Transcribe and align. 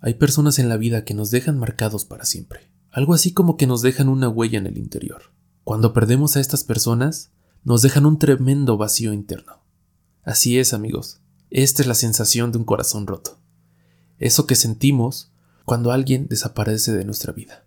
hay 0.00 0.14
personas 0.14 0.58
en 0.58 0.68
la 0.68 0.78
vida 0.78 1.04
que 1.04 1.14
nos 1.14 1.30
dejan 1.30 1.58
marcados 1.58 2.04
para 2.04 2.24
siempre. 2.24 2.70
Algo 2.90 3.14
así 3.14 3.32
como 3.32 3.56
que 3.56 3.66
nos 3.66 3.82
dejan 3.82 4.08
una 4.08 4.28
huella 4.28 4.58
en 4.58 4.66
el 4.66 4.78
interior. 4.78 5.22
Cuando 5.62 5.92
perdemos 5.92 6.36
a 6.36 6.40
estas 6.40 6.64
personas, 6.64 7.30
nos 7.64 7.82
dejan 7.82 8.06
un 8.06 8.18
tremendo 8.18 8.76
vacío 8.78 9.12
interno. 9.12 9.62
Así 10.22 10.58
es, 10.58 10.72
amigos. 10.72 11.20
Esta 11.50 11.82
es 11.82 11.88
la 11.88 11.94
sensación 11.94 12.50
de 12.50 12.58
un 12.58 12.64
corazón 12.64 13.06
roto. 13.06 13.38
Eso 14.18 14.46
que 14.46 14.54
sentimos 14.54 15.32
cuando 15.64 15.92
alguien 15.92 16.26
desaparece 16.28 16.92
de 16.92 17.04
nuestra 17.04 17.32
vida. 17.32 17.64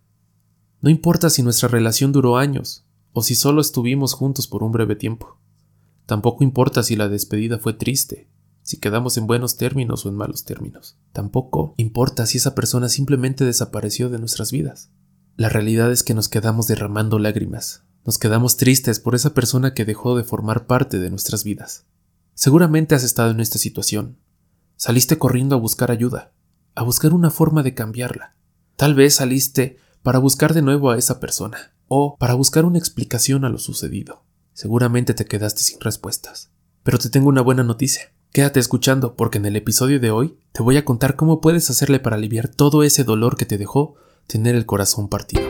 No 0.82 0.90
importa 0.90 1.30
si 1.30 1.44
nuestra 1.44 1.70
relación 1.70 2.12
duró 2.12 2.38
años 2.38 2.86
o 3.14 3.22
si 3.22 3.36
solo 3.36 3.62
estuvimos 3.62 4.14
juntos 4.14 4.48
por 4.48 4.64
un 4.64 4.72
breve 4.72 4.96
tiempo. 4.96 5.38
Tampoco 6.06 6.44
importa 6.44 6.84
si 6.84 6.96
la 6.96 7.08
despedida 7.08 7.60
fue 7.60 7.74
triste, 7.74 8.28
si 8.64 8.78
quedamos 8.78 9.18
en 9.18 9.28
buenos 9.28 9.58
términos 9.58 10.06
o 10.06 10.10
en 10.10 10.16
malos 10.16 10.46
términos. 10.46 10.98
Tampoco 11.12 11.76
importa 11.78 12.26
si 12.26 12.40
esa 12.40 12.56
persona 12.56 12.90
simplemente 12.90 13.46
desapareció 13.46 14.10
de 14.10 14.18
nuestras 14.18 14.52
vidas. 14.52 14.92
La 15.36 15.50
realidad 15.50 15.92
es 15.92 16.02
que 16.04 16.14
nos 16.14 16.30
quedamos 16.30 16.68
derramando 16.68 17.20
lágrimas, 17.20 17.84
nos 18.06 18.18
quedamos 18.18 18.58
tristes 18.58 19.00
por 19.00 19.16
esa 19.16 19.34
persona 19.34 19.74
que 19.74 19.86
dejó 19.86 20.18
de 20.18 20.24
formar 20.24 20.66
parte 20.66 21.00
de 21.00 21.10
nuestras 21.10 21.44
vidas. 21.44 21.86
Seguramente 22.34 22.96
has 22.96 23.04
estado 23.04 23.32
en 23.32 23.40
esta 23.40 23.60
situación. 23.60 24.18
Saliste 24.76 25.18
corriendo 25.18 25.56
a 25.56 25.60
buscar 25.60 25.92
ayuda, 25.92 26.34
a 26.76 26.84
buscar 26.84 27.14
una 27.14 27.30
forma 27.30 27.64
de 27.64 27.74
cambiarla. 27.74 28.36
Tal 28.76 28.96
vez 28.96 29.16
saliste 29.16 29.78
para 30.02 30.20
buscar 30.20 30.54
de 30.54 30.62
nuevo 30.62 30.90
a 30.90 30.98
esa 30.98 31.20
persona, 31.20 31.74
o 31.88 32.18
para 32.18 32.34
buscar 32.34 32.66
una 32.66 32.80
explicación 32.80 33.46
a 33.46 33.50
lo 33.50 33.58
sucedido. 33.58 34.26
Seguramente 34.54 35.14
te 35.14 35.26
quedaste 35.26 35.64
sin 35.64 35.80
respuestas. 35.80 36.52
Pero 36.84 36.98
te 36.98 37.10
tengo 37.10 37.30
una 37.30 37.42
buena 37.42 37.64
noticia. 37.64 38.12
Quédate 38.34 38.60
escuchando 38.60 39.16
porque 39.16 39.38
en 39.38 39.46
el 39.46 39.56
episodio 39.56 40.00
de 40.00 40.10
hoy 40.10 40.36
te 40.54 40.64
voy 40.64 40.78
a 40.78 40.84
contar 40.84 41.16
cómo 41.16 41.40
puedes 41.40 41.70
hacerle 41.70 42.00
para 42.00 42.16
aliviar 42.16 42.48
todo 42.48 42.82
ese 42.82 43.04
dolor 43.04 43.38
que 43.38 43.46
te 43.46 43.60
dejó 43.60 43.94
tener 44.26 44.56
el 44.56 44.66
corazón 44.66 45.08
partido. 45.08 45.44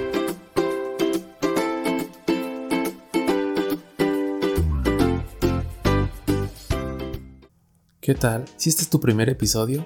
¿Qué 8.01 8.15
tal? 8.15 8.43
Si 8.57 8.67
este 8.67 8.81
es 8.81 8.89
tu 8.89 8.99
primer 8.99 9.29
episodio, 9.29 9.85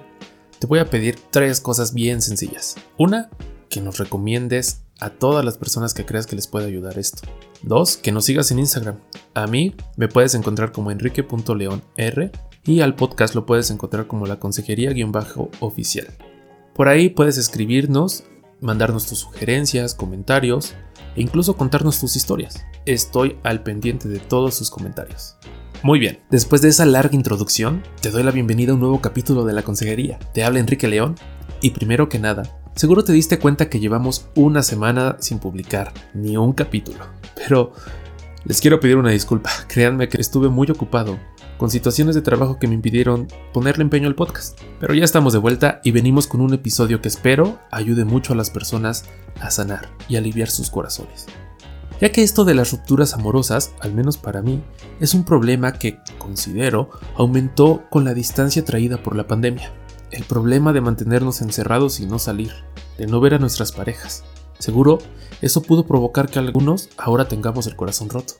te 0.58 0.66
voy 0.66 0.80
a 0.80 0.90
pedir 0.90 1.20
tres 1.30 1.60
cosas 1.60 1.94
bien 1.94 2.20
sencillas. 2.20 2.74
Una, 2.96 3.30
que 3.70 3.80
nos 3.80 3.98
recomiendes 3.98 4.80
a 5.00 5.10
todas 5.10 5.44
las 5.44 5.58
personas 5.58 5.94
que 5.94 6.04
creas 6.04 6.26
que 6.26 6.36
les 6.36 6.46
puede 6.46 6.66
ayudar 6.66 6.98
esto. 6.98 7.22
Dos, 7.62 7.96
que 7.96 8.12
nos 8.12 8.24
sigas 8.24 8.50
en 8.50 8.58
Instagram. 8.58 8.96
A 9.34 9.46
mí 9.46 9.74
me 9.96 10.08
puedes 10.08 10.34
encontrar 10.34 10.72
como 10.72 10.90
enrique.leonr 10.90 12.32
y 12.64 12.80
al 12.80 12.94
podcast 12.94 13.34
lo 13.34 13.46
puedes 13.46 13.70
encontrar 13.70 14.06
como 14.06 14.26
la 14.26 14.38
consejería-oficial. 14.38 16.06
Por 16.74 16.88
ahí 16.88 17.08
puedes 17.08 17.38
escribirnos, 17.38 18.24
mandarnos 18.60 19.06
tus 19.06 19.18
sugerencias, 19.18 19.94
comentarios 19.94 20.74
e 21.16 21.22
incluso 21.22 21.56
contarnos 21.56 21.98
tus 21.98 22.16
historias. 22.16 22.64
Estoy 22.86 23.36
al 23.42 23.62
pendiente 23.62 24.08
de 24.08 24.18
todos 24.18 24.54
sus 24.54 24.70
comentarios. 24.70 25.36
Muy 25.82 26.00
bien, 26.00 26.20
después 26.30 26.60
de 26.60 26.68
esa 26.68 26.84
larga 26.84 27.14
introducción, 27.14 27.84
te 28.00 28.10
doy 28.10 28.24
la 28.24 28.32
bienvenida 28.32 28.72
a 28.72 28.74
un 28.74 28.80
nuevo 28.80 29.00
capítulo 29.00 29.44
de 29.44 29.52
la 29.52 29.62
consejería. 29.62 30.18
Te 30.34 30.42
habla 30.42 30.58
Enrique 30.58 30.88
León 30.88 31.14
y 31.60 31.70
primero 31.70 32.08
que 32.08 32.18
nada, 32.18 32.42
Seguro 32.78 33.02
te 33.02 33.12
diste 33.12 33.40
cuenta 33.40 33.68
que 33.68 33.80
llevamos 33.80 34.28
una 34.36 34.62
semana 34.62 35.16
sin 35.18 35.40
publicar 35.40 35.92
ni 36.14 36.36
un 36.36 36.52
capítulo, 36.52 37.06
pero 37.34 37.72
les 38.44 38.60
quiero 38.60 38.78
pedir 38.78 38.98
una 38.98 39.10
disculpa. 39.10 39.50
Créanme 39.68 40.08
que 40.08 40.20
estuve 40.20 40.48
muy 40.48 40.70
ocupado 40.70 41.18
con 41.56 41.70
situaciones 41.70 42.14
de 42.14 42.22
trabajo 42.22 42.60
que 42.60 42.68
me 42.68 42.74
impidieron 42.74 43.26
ponerle 43.52 43.82
empeño 43.82 44.06
al 44.06 44.14
podcast. 44.14 44.60
Pero 44.78 44.94
ya 44.94 45.02
estamos 45.02 45.32
de 45.32 45.40
vuelta 45.40 45.80
y 45.82 45.90
venimos 45.90 46.28
con 46.28 46.40
un 46.40 46.54
episodio 46.54 47.02
que 47.02 47.08
espero 47.08 47.58
ayude 47.72 48.04
mucho 48.04 48.32
a 48.32 48.36
las 48.36 48.50
personas 48.50 49.06
a 49.40 49.50
sanar 49.50 49.88
y 50.08 50.14
aliviar 50.14 50.48
sus 50.48 50.70
corazones. 50.70 51.26
Ya 52.00 52.12
que 52.12 52.22
esto 52.22 52.44
de 52.44 52.54
las 52.54 52.70
rupturas 52.70 53.12
amorosas, 53.12 53.72
al 53.80 53.92
menos 53.92 54.18
para 54.18 54.40
mí, 54.40 54.62
es 55.00 55.14
un 55.14 55.24
problema 55.24 55.72
que, 55.72 55.98
considero, 56.18 56.90
aumentó 57.16 57.86
con 57.90 58.04
la 58.04 58.14
distancia 58.14 58.64
traída 58.64 59.02
por 59.02 59.16
la 59.16 59.26
pandemia 59.26 59.72
el 60.10 60.24
problema 60.24 60.72
de 60.72 60.80
mantenernos 60.80 61.40
encerrados 61.40 62.00
y 62.00 62.06
no 62.06 62.18
salir, 62.18 62.52
de 62.96 63.06
no 63.06 63.20
ver 63.20 63.34
a 63.34 63.38
nuestras 63.38 63.72
parejas. 63.72 64.24
Seguro, 64.58 64.98
eso 65.40 65.62
pudo 65.62 65.86
provocar 65.86 66.28
que 66.28 66.38
algunos 66.38 66.88
ahora 66.96 67.28
tengamos 67.28 67.66
el 67.66 67.76
corazón 67.76 68.08
roto. 68.08 68.34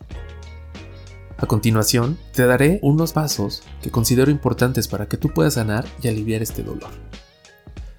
A 1.36 1.46
continuación, 1.46 2.18
te 2.32 2.46
daré 2.46 2.80
unos 2.82 3.12
pasos 3.12 3.62
que 3.80 3.92
considero 3.92 4.30
importantes 4.30 4.88
para 4.88 5.06
que 5.06 5.16
tú 5.16 5.28
puedas 5.28 5.54
sanar 5.54 5.86
y 6.02 6.08
aliviar 6.08 6.42
este 6.42 6.64
dolor. 6.64 6.90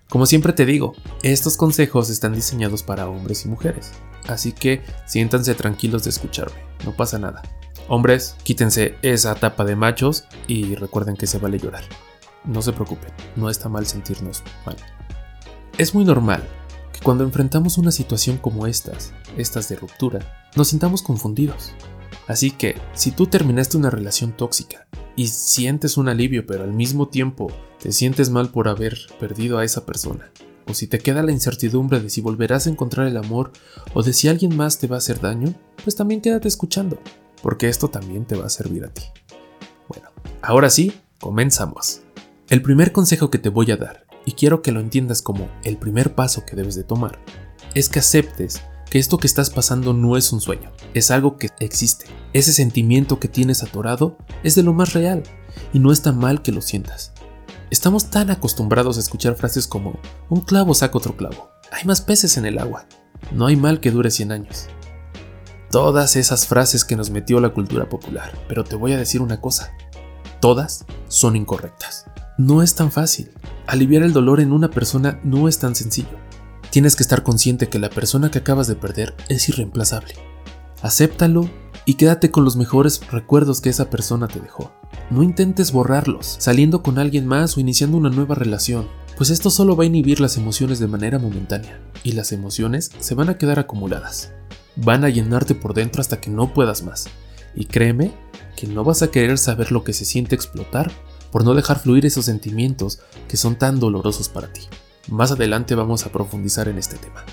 Como 0.10 0.26
siempre 0.26 0.52
te 0.52 0.66
digo, 0.66 0.94
estos 1.24 1.56
consejos 1.56 2.10
están 2.10 2.34
diseñados 2.34 2.84
para 2.84 3.08
hombres 3.08 3.46
y 3.46 3.48
mujeres, 3.48 3.92
así 4.28 4.52
que 4.52 4.82
siéntanse 5.06 5.54
tranquilos 5.56 6.04
de 6.04 6.10
escucharme, 6.10 6.58
no 6.84 6.98
pasa 6.98 7.20
nada. 7.20 7.44
Hombres, 7.88 8.36
quítense 8.44 8.96
esa 9.02 9.36
tapa 9.36 9.64
de 9.64 9.76
machos 9.76 10.26
y 10.48 10.76
recuerden 10.76 11.16
que 11.16 11.28
se 11.28 11.38
vale 11.38 11.60
llorar. 11.60 11.84
No 12.50 12.64
se 12.64 12.74
preocupen, 12.74 13.12
no 13.36 13.48
está 13.48 13.70
mal 13.70 13.86
sentirnos 13.86 14.44
mal. 14.66 14.76
Es 15.78 15.94
muy 15.94 16.04
normal 16.04 16.44
que 16.92 17.00
cuando 17.00 17.24
enfrentamos 17.24 17.78
una 17.78 17.92
situación 17.92 18.38
como 18.38 18.66
estas, 18.66 19.14
estas 19.38 19.70
de 19.70 19.76
ruptura, 19.76 20.50
nos 20.56 20.70
sintamos 20.70 21.04
confundidos. 21.04 21.74
Así 22.28 22.50
que, 22.50 22.76
si 22.94 23.12
tú 23.12 23.28
terminaste 23.28 23.78
una 23.78 23.92
relación 23.92 24.32
tóxica 24.32 24.88
y 25.16 25.28
sientes 25.28 25.96
un 25.96 26.10
alivio 26.10 26.48
pero 26.48 26.64
al 26.64 26.74
mismo 26.74 27.08
tiempo 27.08 27.52
te 27.80 27.92
sientes 27.92 28.32
mal 28.32 28.50
por 28.50 28.68
haber 28.68 28.98
perdido 29.20 29.60
a 29.60 29.64
esa 29.64 29.86
persona, 29.86 30.32
o 30.68 30.74
si 30.74 30.88
te 30.88 30.98
queda 30.98 31.22
la 31.22 31.32
incertidumbre 31.32 32.00
de 32.00 32.10
si 32.10 32.20
volverás 32.20 32.66
a 32.66 32.72
encontrar 32.72 33.06
el 33.06 33.18
amor 33.18 33.52
o 33.94 34.02
de 34.02 34.14
si 34.14 34.28
alguien 34.28 34.58
más 34.58 34.80
te 34.80 34.88
va 34.88 34.96
a 34.96 35.00
hacer 35.00 35.20
daño, 35.20 35.54
pues 35.84 35.96
también 35.96 36.20
quédate 36.20 36.48
escuchando, 36.48 37.00
porque 37.44 37.70
esto 37.70 37.90
también 37.90 38.26
te 38.26 38.36
va 38.36 38.48
a 38.48 38.50
servir 38.50 38.86
a 38.86 38.90
ti. 38.90 39.04
Bueno, 39.88 40.10
ahora 40.42 40.72
sí, 40.72 40.94
comenzamos. 41.20 42.02
El 42.50 42.64
primer 42.64 42.92
consejo 42.92 43.30
que 43.30 43.38
te 43.38 43.50
voy 43.50 43.70
a 43.70 43.78
dar, 43.78 44.08
y 44.26 44.32
quiero 44.32 44.64
que 44.64 44.72
lo 44.72 44.80
entiendas 44.80 45.22
como 45.22 45.52
el 45.64 45.78
primer 45.78 46.16
paso 46.16 46.48
que 46.48 46.56
debes 46.56 46.74
de 46.74 46.84
tomar, 46.84 47.20
es 47.76 47.90
que 47.90 48.00
aceptes 48.00 48.64
que 48.90 48.98
esto 48.98 49.20
que 49.20 49.28
estás 49.28 49.52
pasando 49.52 49.94
no 49.94 50.18
es 50.18 50.34
un 50.34 50.42
sueño, 50.42 50.72
es 50.96 51.12
algo 51.12 51.38
que 51.38 51.52
existe. 51.60 52.08
Ese 52.34 52.52
sentimiento 52.52 53.20
que 53.20 53.28
tienes 53.28 53.62
atorado 53.62 54.18
es 54.42 54.56
de 54.56 54.64
lo 54.64 54.74
más 54.74 54.94
real, 54.94 55.22
y 55.74 55.80
no 55.80 55.92
está 55.92 56.12
mal 56.12 56.42
que 56.42 56.52
lo 56.52 56.62
sientas. 56.62 57.14
Estamos 57.70 58.10
tan 58.10 58.32
acostumbrados 58.32 58.98
a 58.98 59.02
escuchar 59.02 59.36
frases 59.36 59.68
como 59.68 60.00
un 60.30 60.42
clavo 60.42 60.74
saca 60.74 60.98
otro 60.98 61.16
clavo, 61.16 61.52
hay 61.72 61.86
más 61.86 62.02
peces 62.02 62.36
en 62.38 62.48
el 62.48 62.58
agua, 62.58 62.88
no 63.32 63.46
hay 63.46 63.58
mal 63.58 63.80
que 63.80 63.92
dure 63.92 64.10
100 64.10 64.32
años. 64.32 64.70
Todas 65.70 66.16
esas 66.16 66.48
frases 66.48 66.84
que 66.84 66.96
nos 66.96 67.12
metió 67.12 67.40
la 67.42 67.50
cultura 67.54 67.88
popular, 67.88 68.34
pero 68.48 68.64
te 68.64 68.76
voy 68.76 68.94
a 68.94 68.98
decir 68.98 69.22
una 69.22 69.40
cosa, 69.40 69.72
todas 70.42 70.84
son 71.10 71.36
incorrectas. 71.36 72.09
No 72.40 72.64
es 72.64 72.74
tan 72.74 72.90
fácil. 72.90 73.32
Aliviar 73.68 74.02
el 74.02 74.14
dolor 74.14 74.40
en 74.40 74.54
una 74.54 74.72
persona 74.72 75.20
no 75.26 75.50
es 75.50 75.60
tan 75.60 75.76
sencillo. 75.76 76.18
Tienes 76.70 76.96
que 76.96 77.04
estar 77.04 77.22
consciente 77.22 77.68
que 77.68 77.80
la 77.80 77.90
persona 77.90 78.32
que 78.32 78.40
acabas 78.40 78.68
de 78.68 78.78
perder 78.78 79.14
es 79.28 79.50
irreemplazable. 79.50 80.14
Acéptalo 80.82 81.50
y 81.84 81.96
quédate 81.96 82.32
con 82.32 82.46
los 82.46 82.56
mejores 82.56 83.02
recuerdos 83.12 83.60
que 83.60 83.68
esa 83.68 83.90
persona 83.90 84.30
te 84.30 84.40
dejó. 84.40 84.72
No 85.10 85.22
intentes 85.22 85.74
borrarlos, 85.74 86.38
saliendo 86.40 86.82
con 86.82 86.98
alguien 86.98 87.28
más 87.28 87.58
o 87.58 87.60
iniciando 87.60 87.98
una 87.98 88.10
nueva 88.10 88.36
relación, 88.36 88.88
pues 89.18 89.32
esto 89.32 89.50
solo 89.50 89.76
va 89.76 89.84
a 89.84 89.88
inhibir 89.88 90.22
las 90.22 90.38
emociones 90.38 90.80
de 90.80 90.88
manera 90.88 91.20
momentánea, 91.20 91.82
y 92.06 92.14
las 92.14 92.32
emociones 92.32 92.90
se 93.00 93.16
van 93.16 93.28
a 93.28 93.38
quedar 93.38 93.60
acumuladas. 93.60 94.32
Van 94.78 95.04
a 95.04 95.10
llenarte 95.10 95.56
por 95.56 95.74
dentro 95.74 96.00
hasta 96.00 96.22
que 96.22 96.30
no 96.30 96.54
puedas 96.54 96.84
más. 96.84 97.10
Y 97.54 97.66
créeme 97.66 98.14
que 98.56 98.66
no 98.66 98.86
vas 98.86 99.02
a 99.02 99.12
querer 99.12 99.38
saber 99.38 99.74
lo 99.74 99.84
que 99.84 99.92
se 99.92 100.06
siente 100.06 100.36
explotar 100.36 100.90
por 101.32 101.44
no 101.44 101.54
dejar 101.54 101.80
fluir 101.80 102.06
esos 102.06 102.26
sentimientos 102.26 103.00
que 103.28 103.38
son 103.38 103.56
tan 103.56 103.80
dolorosos 103.80 104.30
para 104.30 104.52
ti. 104.52 104.62
Más 105.08 105.32
adelante 105.32 105.76
vamos 105.76 106.06
a 106.06 106.12
profundizar 106.12 106.68
en 106.68 106.78
este 106.78 106.98
tema. 106.98 107.24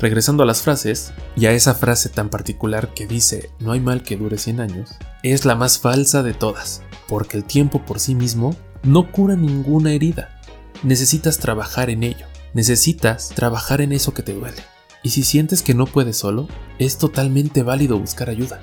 Regresando 0.00 0.42
a 0.44 0.46
las 0.46 0.62
frases, 0.62 1.12
y 1.36 1.46
a 1.46 1.52
esa 1.52 1.74
frase 1.74 2.08
tan 2.08 2.28
particular 2.28 2.94
que 2.94 3.06
dice 3.06 3.50
no 3.58 3.72
hay 3.72 3.80
mal 3.80 4.02
que 4.02 4.16
dure 4.16 4.38
100 4.38 4.60
años, 4.60 4.90
es 5.22 5.44
la 5.44 5.56
más 5.56 5.78
falsa 5.78 6.22
de 6.22 6.34
todas, 6.34 6.82
porque 7.08 7.36
el 7.36 7.44
tiempo 7.44 7.84
por 7.84 7.98
sí 7.98 8.14
mismo 8.14 8.54
no 8.82 9.10
cura 9.10 9.34
ninguna 9.34 9.92
herida. 9.92 10.40
Necesitas 10.84 11.38
trabajar 11.38 11.90
en 11.90 12.04
ello, 12.04 12.26
necesitas 12.54 13.30
trabajar 13.30 13.80
en 13.80 13.92
eso 13.92 14.14
que 14.14 14.22
te 14.22 14.34
duele. 14.34 14.62
Y 15.02 15.10
si 15.10 15.22
sientes 15.22 15.62
que 15.62 15.74
no 15.74 15.86
puedes 15.86 16.16
solo, 16.16 16.48
es 16.78 16.98
totalmente 16.98 17.62
válido 17.62 17.98
buscar 17.98 18.30
ayuda. 18.30 18.60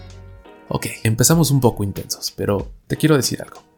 Ok, 0.69 0.87
empezamos 1.03 1.51
un 1.51 1.59
poco 1.59 1.83
intensos, 1.83 2.31
pero 2.35 2.71
te 2.87 2.97
quiero 2.97 3.15
decir 3.15 3.41
algo. 3.41 3.74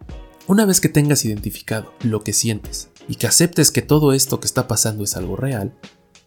Una 0.48 0.66
vez 0.66 0.80
que 0.80 0.88
tengas 0.88 1.26
identificado 1.26 1.94
lo 2.04 2.24
que 2.24 2.32
sientes 2.32 2.90
y 3.10 3.16
que 3.16 3.28
aceptes 3.28 3.70
que 3.70 3.82
todo 3.82 4.14
esto 4.14 4.40
que 4.40 4.48
está 4.48 4.66
pasando 4.66 5.04
es 5.04 5.18
algo 5.18 5.36
real, 5.36 5.78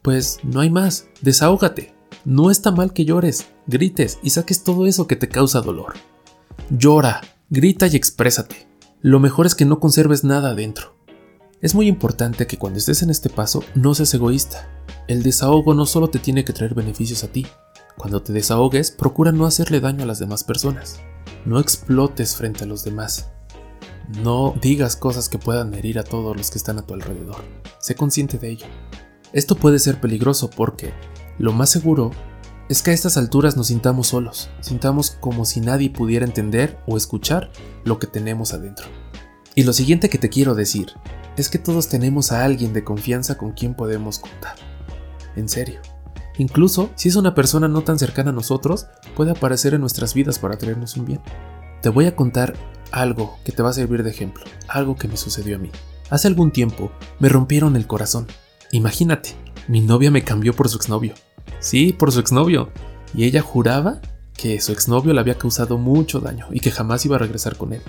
pues 0.02 0.40
no 0.42 0.60
hay 0.60 0.68
más, 0.68 1.06
desahógate. 1.22 1.94
No 2.26 2.50
está 2.50 2.70
mal 2.70 2.92
que 2.92 3.06
llores, 3.06 3.46
grites 3.66 4.18
y 4.22 4.28
saques 4.28 4.62
todo 4.62 4.86
eso 4.86 5.06
que 5.06 5.16
te 5.16 5.30
causa 5.30 5.62
dolor. 5.62 5.94
Llora, 6.68 7.22
grita 7.48 7.86
y 7.86 7.96
exprésate. 7.96 8.68
Lo 9.00 9.20
mejor 9.20 9.46
es 9.46 9.54
que 9.54 9.64
no 9.64 9.80
conserves 9.80 10.22
nada 10.22 10.50
adentro. 10.50 10.94
Es 11.62 11.74
muy 11.74 11.88
importante 11.88 12.46
que 12.46 12.58
cuando 12.58 12.78
estés 12.78 13.00
en 13.02 13.08
este 13.08 13.30
paso 13.30 13.64
no 13.74 13.94
seas 13.94 14.12
egoísta. 14.12 14.68
El 15.08 15.22
desahogo 15.22 15.72
no 15.72 15.86
solo 15.86 16.10
te 16.10 16.18
tiene 16.18 16.44
que 16.44 16.52
traer 16.52 16.74
beneficios 16.74 17.24
a 17.24 17.28
ti. 17.32 17.46
Cuando 17.96 18.22
te 18.22 18.34
desahogues, 18.34 18.90
procura 18.90 19.32
no 19.32 19.46
hacerle 19.46 19.80
daño 19.80 20.02
a 20.02 20.06
las 20.06 20.18
demás 20.18 20.44
personas. 20.44 21.00
No 21.46 21.58
explotes 21.58 22.36
frente 22.36 22.64
a 22.64 22.66
los 22.66 22.84
demás. 22.84 23.30
No 24.18 24.54
digas 24.60 24.96
cosas 24.96 25.28
que 25.28 25.38
puedan 25.38 25.72
herir 25.72 25.98
a 25.98 26.04
todos 26.04 26.36
los 26.36 26.50
que 26.50 26.58
están 26.58 26.78
a 26.78 26.82
tu 26.82 26.94
alrededor. 26.94 27.44
Sé 27.78 27.94
consciente 27.94 28.38
de 28.38 28.50
ello. 28.50 28.66
Esto 29.32 29.54
puede 29.54 29.78
ser 29.78 30.00
peligroso 30.00 30.50
porque 30.50 30.92
lo 31.38 31.52
más 31.52 31.70
seguro 31.70 32.10
es 32.68 32.82
que 32.82 32.90
a 32.90 32.94
estas 32.94 33.16
alturas 33.16 33.56
nos 33.56 33.68
sintamos 33.68 34.08
solos, 34.08 34.50
sintamos 34.60 35.12
como 35.12 35.44
si 35.44 35.60
nadie 35.60 35.90
pudiera 35.90 36.26
entender 36.26 36.78
o 36.86 36.96
escuchar 36.96 37.50
lo 37.84 37.98
que 37.98 38.08
tenemos 38.08 38.52
adentro. 38.52 38.86
Y 39.54 39.62
lo 39.62 39.72
siguiente 39.72 40.08
que 40.08 40.18
te 40.18 40.28
quiero 40.28 40.54
decir 40.54 40.92
es 41.36 41.48
que 41.48 41.58
todos 41.58 41.88
tenemos 41.88 42.32
a 42.32 42.44
alguien 42.44 42.72
de 42.72 42.84
confianza 42.84 43.38
con 43.38 43.52
quien 43.52 43.74
podemos 43.74 44.18
contar. 44.18 44.56
En 45.36 45.48
serio. 45.48 45.80
Incluso 46.38 46.90
si 46.96 47.08
es 47.08 47.16
una 47.16 47.34
persona 47.34 47.68
no 47.68 47.82
tan 47.82 47.98
cercana 47.98 48.30
a 48.30 48.34
nosotros, 48.34 48.86
puede 49.14 49.30
aparecer 49.30 49.74
en 49.74 49.80
nuestras 49.80 50.14
vidas 50.14 50.38
para 50.38 50.58
traernos 50.58 50.96
un 50.96 51.04
bien. 51.04 51.20
Te 51.82 51.88
voy 51.88 52.06
a 52.06 52.16
contar 52.16 52.54
algo 52.92 53.38
que 53.44 53.52
te 53.52 53.62
va 53.62 53.70
a 53.70 53.74
servir 53.74 54.02
de 54.02 54.10
ejemplo, 54.10 54.44
algo 54.68 54.96
que 54.96 55.08
me 55.08 55.16
sucedió 55.16 55.56
a 55.56 55.58
mí. 55.58 55.70
Hace 56.10 56.28
algún 56.28 56.50
tiempo 56.50 56.90
me 57.18 57.28
rompieron 57.28 57.76
el 57.76 57.86
corazón. 57.86 58.26
Imagínate, 58.72 59.34
mi 59.68 59.80
novia 59.80 60.10
me 60.10 60.24
cambió 60.24 60.54
por 60.54 60.68
su 60.68 60.76
exnovio. 60.76 61.14
Sí, 61.60 61.92
por 61.92 62.12
su 62.12 62.20
exnovio. 62.20 62.70
Y 63.14 63.24
ella 63.24 63.42
juraba 63.42 64.00
que 64.36 64.60
su 64.60 64.72
exnovio 64.72 65.12
le 65.12 65.20
había 65.20 65.38
causado 65.38 65.78
mucho 65.78 66.20
daño 66.20 66.46
y 66.50 66.60
que 66.60 66.70
jamás 66.70 67.04
iba 67.04 67.16
a 67.16 67.20
regresar 67.20 67.56
con 67.56 67.72
él. 67.72 67.82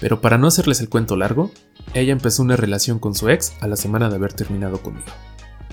Pero 0.00 0.20
para 0.20 0.36
no 0.36 0.46
hacerles 0.46 0.80
el 0.80 0.88
cuento 0.88 1.16
largo, 1.16 1.50
ella 1.94 2.12
empezó 2.12 2.42
una 2.42 2.56
relación 2.56 2.98
con 2.98 3.14
su 3.14 3.28
ex 3.28 3.54
a 3.60 3.66
la 3.66 3.76
semana 3.76 4.08
de 4.08 4.16
haber 4.16 4.32
terminado 4.32 4.82
conmigo. 4.82 5.06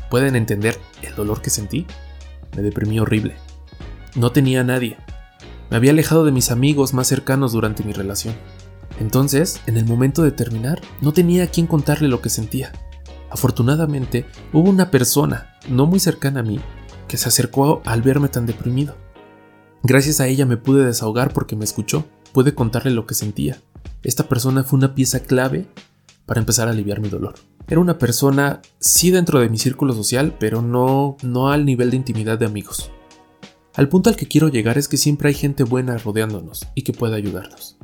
¿Pueden 0.10 0.36
entender 0.36 0.80
el 1.02 1.16
dolor 1.16 1.42
que 1.42 1.50
sentí? 1.50 1.86
Me 2.56 2.62
deprimí 2.62 3.00
horrible. 3.00 3.36
No 4.16 4.32
tenía 4.32 4.62
a 4.62 4.64
nadie. 4.64 4.98
Me 5.70 5.78
había 5.78 5.92
alejado 5.92 6.26
de 6.26 6.32
mis 6.32 6.52
amigos 6.52 6.94
más 6.94 7.08
cercanos 7.08 7.52
durante 7.52 7.84
mi 7.84 7.94
relación. 7.94 8.36
Entonces, 9.00 9.62
en 9.66 9.78
el 9.78 9.86
momento 9.86 10.24
de 10.24 10.32
terminar, 10.32 10.82
no 11.02 11.14
tenía 11.14 11.44
a 11.44 11.48
quien 11.48 11.68
contarle 11.68 12.08
lo 12.08 12.22
que 12.22 12.30
sentía. 12.30 12.72
Afortunadamente, 13.30 14.26
hubo 14.52 14.70
una 14.70 14.92
persona, 14.92 15.56
no 15.68 15.88
muy 15.88 16.00
cercana 16.00 16.42
a 16.42 16.44
mí, 16.44 16.60
que 17.08 17.18
se 17.18 17.28
acercó 17.28 17.82
al 17.86 18.02
verme 18.02 18.30
tan 18.30 18.46
deprimido. 18.46 18.96
Gracias 19.82 20.20
a 20.20 20.28
ella 20.28 20.46
me 20.46 20.58
pude 20.58 20.86
desahogar 20.86 21.34
porque 21.34 21.56
me 21.56 21.66
escuchó, 21.66 22.06
pude 22.32 22.54
contarle 22.54 22.92
lo 22.92 23.08
que 23.08 23.16
sentía. 23.16 23.60
Esta 24.04 24.30
persona 24.30 24.64
fue 24.64 24.78
una 24.78 24.96
pieza 24.96 25.22
clave 25.22 25.68
para 26.26 26.40
empezar 26.40 26.68
a 26.68 26.72
aliviar 26.72 27.02
mi 27.02 27.10
dolor. 27.10 27.36
Era 27.68 27.80
una 27.80 27.98
persona 27.98 28.62
sí 28.80 29.12
dentro 29.12 29.40
de 29.40 29.50
mi 29.50 29.58
círculo 29.58 29.94
social, 29.94 30.36
pero 30.40 30.62
no 30.62 31.18
no 31.24 31.50
al 31.50 31.66
nivel 31.66 31.90
de 31.90 31.98
intimidad 31.98 32.38
de 32.38 32.46
amigos. 32.46 32.92
Al 33.76 33.90
punto 33.90 34.10
al 34.10 34.16
que 34.16 34.28
quiero 34.28 34.50
llegar 34.50 34.78
es 34.78 34.88
que 34.88 34.98
siempre 34.98 35.30
hay 35.30 35.36
gente 35.36 35.64
buena 35.64 35.98
rodeándonos 35.98 36.68
y 36.76 36.84
que 36.84 36.94
puede 36.94 37.16
ayudarnos. 37.16 37.78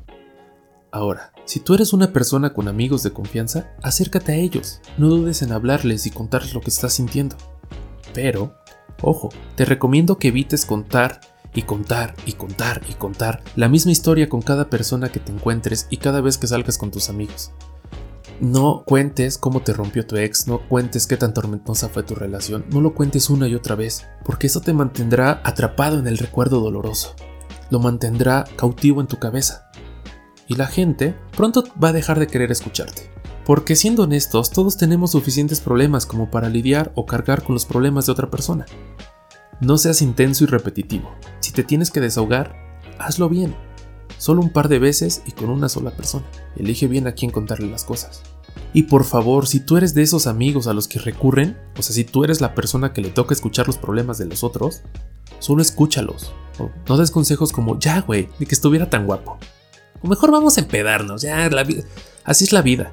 Ahora, 0.91 1.33
si 1.45 1.59
tú 1.59 1.73
eres 1.75 1.93
una 1.93 2.13
persona 2.13 2.53
con 2.53 2.67
amigos 2.67 3.03
de 3.03 3.11
confianza, 3.11 3.71
acércate 3.81 4.31
a 4.31 4.35
ellos, 4.35 4.81
no 4.97 5.07
dudes 5.07 5.41
en 5.41 5.51
hablarles 5.51 6.05
y 6.05 6.11
contarles 6.11 6.53
lo 6.53 6.61
que 6.61 6.69
estás 6.69 6.93
sintiendo. 6.93 7.35
Pero 8.13 8.55
Ojo, 9.01 9.29
te 9.55 9.65
recomiendo 9.65 10.17
que 10.17 10.27
evites 10.29 10.65
contar 10.65 11.21
y 11.53 11.63
contar 11.63 12.15
y 12.25 12.33
contar 12.33 12.81
y 12.89 12.93
contar 12.93 13.41
la 13.55 13.69
misma 13.69 13.91
historia 13.91 14.29
con 14.29 14.41
cada 14.41 14.69
persona 14.69 15.09
que 15.09 15.19
te 15.19 15.31
encuentres 15.31 15.87
y 15.89 15.97
cada 15.97 16.21
vez 16.21 16.37
que 16.37 16.47
salgas 16.47 16.77
con 16.77 16.91
tus 16.91 17.09
amigos. 17.09 17.51
No 18.41 18.83
cuentes 18.85 19.37
cómo 19.37 19.61
te 19.61 19.73
rompió 19.73 20.07
tu 20.07 20.15
ex, 20.15 20.47
no 20.47 20.65
cuentes 20.69 21.07
qué 21.07 21.17
tan 21.17 21.33
tormentosa 21.33 21.89
fue 21.89 22.03
tu 22.03 22.15
relación, 22.15 22.63
no 22.69 22.79
lo 22.79 22.93
cuentes 22.93 23.29
una 23.29 23.49
y 23.49 23.55
otra 23.55 23.75
vez, 23.75 24.07
porque 24.23 24.47
eso 24.47 24.61
te 24.61 24.71
mantendrá 24.71 25.41
atrapado 25.43 25.99
en 25.99 26.07
el 26.07 26.17
recuerdo 26.17 26.61
doloroso, 26.61 27.15
lo 27.69 27.79
mantendrá 27.79 28.45
cautivo 28.55 29.01
en 29.01 29.07
tu 29.07 29.19
cabeza. 29.19 29.69
Y 30.47 30.55
la 30.55 30.67
gente 30.67 31.15
pronto 31.35 31.65
va 31.83 31.89
a 31.89 31.93
dejar 31.93 32.17
de 32.17 32.27
querer 32.27 32.49
escucharte. 32.49 33.11
Porque 33.45 33.75
siendo 33.75 34.03
honestos, 34.03 34.51
todos 34.51 34.77
tenemos 34.77 35.11
suficientes 35.11 35.59
problemas 35.59 36.05
como 36.05 36.31
para 36.31 36.49
lidiar 36.49 36.93
o 36.95 37.05
cargar 37.05 37.43
con 37.43 37.55
los 37.55 37.65
problemas 37.65 38.05
de 38.05 38.13
otra 38.13 38.31
persona. 38.31 38.65
No 39.59 39.77
seas 39.77 40.01
intenso 40.01 40.45
y 40.45 40.47
repetitivo. 40.47 41.11
Si 41.41 41.51
te 41.51 41.63
tienes 41.63 41.91
que 41.91 41.99
desahogar, 41.99 42.55
hazlo 42.99 43.27
bien. 43.27 43.53
Solo 44.19 44.41
un 44.41 44.51
par 44.51 44.67
de 44.67 44.79
veces 44.79 45.23
y 45.25 45.31
con 45.31 45.49
una 45.49 45.69
sola 45.69 45.91
persona. 45.91 46.25
Elige 46.57 46.87
bien 46.87 47.07
a 47.07 47.13
quién 47.13 47.31
contarle 47.31 47.71
las 47.71 47.85
cosas. 47.85 48.21
Y 48.73 48.83
por 48.83 49.05
favor, 49.05 49.47
si 49.47 49.61
tú 49.61 49.77
eres 49.77 49.93
de 49.93 50.01
esos 50.01 50.27
amigos 50.27 50.67
a 50.67 50.73
los 50.73 50.89
que 50.89 50.99
recurren, 50.99 51.57
o 51.77 51.81
sea, 51.81 51.95
si 51.95 52.03
tú 52.03 52.25
eres 52.25 52.41
la 52.41 52.53
persona 52.53 52.93
que 52.93 53.01
le 53.01 53.09
toca 53.09 53.33
escuchar 53.33 53.65
los 53.65 53.77
problemas 53.77 54.17
de 54.17 54.25
los 54.25 54.43
otros, 54.43 54.81
solo 55.39 55.61
escúchalos. 55.61 56.33
no 56.87 56.97
des 56.97 57.11
consejos 57.11 57.53
como, 57.53 57.79
ya, 57.79 58.01
güey, 58.01 58.27
ni 58.39 58.45
que 58.45 58.55
estuviera 58.55 58.89
tan 58.89 59.05
guapo. 59.05 59.39
O 60.01 60.07
mejor 60.07 60.31
vamos 60.31 60.57
a 60.57 60.61
empedarnos, 60.61 61.21
ya, 61.21 61.49
la 61.49 61.65
así 62.25 62.43
es 62.43 62.51
la 62.51 62.61
vida. 62.61 62.91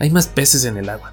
Hay 0.00 0.10
más 0.10 0.26
peces 0.26 0.64
en 0.64 0.76
el 0.76 0.88
agua. 0.88 1.12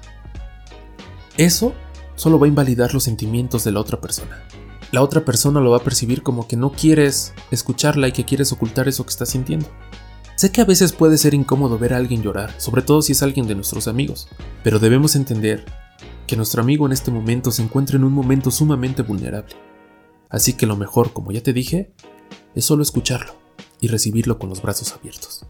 Eso 1.36 1.72
solo 2.16 2.40
va 2.40 2.46
a 2.46 2.48
invalidar 2.48 2.92
los 2.92 3.04
sentimientos 3.04 3.62
de 3.62 3.70
la 3.70 3.80
otra 3.80 4.00
persona. 4.00 4.42
La 4.90 5.02
otra 5.02 5.24
persona 5.24 5.60
lo 5.60 5.70
va 5.70 5.78
a 5.78 5.84
percibir 5.84 6.22
como 6.22 6.48
que 6.48 6.56
no 6.56 6.72
quieres 6.72 7.34
escucharla 7.50 8.08
y 8.08 8.12
que 8.12 8.24
quieres 8.24 8.52
ocultar 8.52 8.88
eso 8.88 9.04
que 9.04 9.10
está 9.10 9.26
sintiendo. 9.26 9.68
Sé 10.36 10.50
que 10.50 10.60
a 10.60 10.64
veces 10.64 10.92
puede 10.92 11.18
ser 11.18 11.34
incómodo 11.34 11.78
ver 11.78 11.92
a 11.92 11.96
alguien 11.96 12.22
llorar, 12.22 12.54
sobre 12.58 12.82
todo 12.82 13.02
si 13.02 13.12
es 13.12 13.22
alguien 13.22 13.46
de 13.46 13.54
nuestros 13.54 13.88
amigos, 13.88 14.28
pero 14.62 14.78
debemos 14.78 15.16
entender 15.16 15.64
que 16.26 16.36
nuestro 16.36 16.62
amigo 16.62 16.86
en 16.86 16.92
este 16.92 17.10
momento 17.10 17.50
se 17.50 17.62
encuentra 17.62 17.96
en 17.96 18.04
un 18.04 18.12
momento 18.12 18.50
sumamente 18.50 19.02
vulnerable. 19.02 19.56
Así 20.30 20.52
que 20.52 20.66
lo 20.66 20.76
mejor, 20.76 21.12
como 21.12 21.32
ya 21.32 21.42
te 21.42 21.52
dije, 21.52 21.92
es 22.54 22.64
solo 22.64 22.82
escucharlo 22.82 23.34
y 23.80 23.88
recibirlo 23.88 24.38
con 24.38 24.48
los 24.48 24.62
brazos 24.62 24.92
abiertos. 24.92 25.44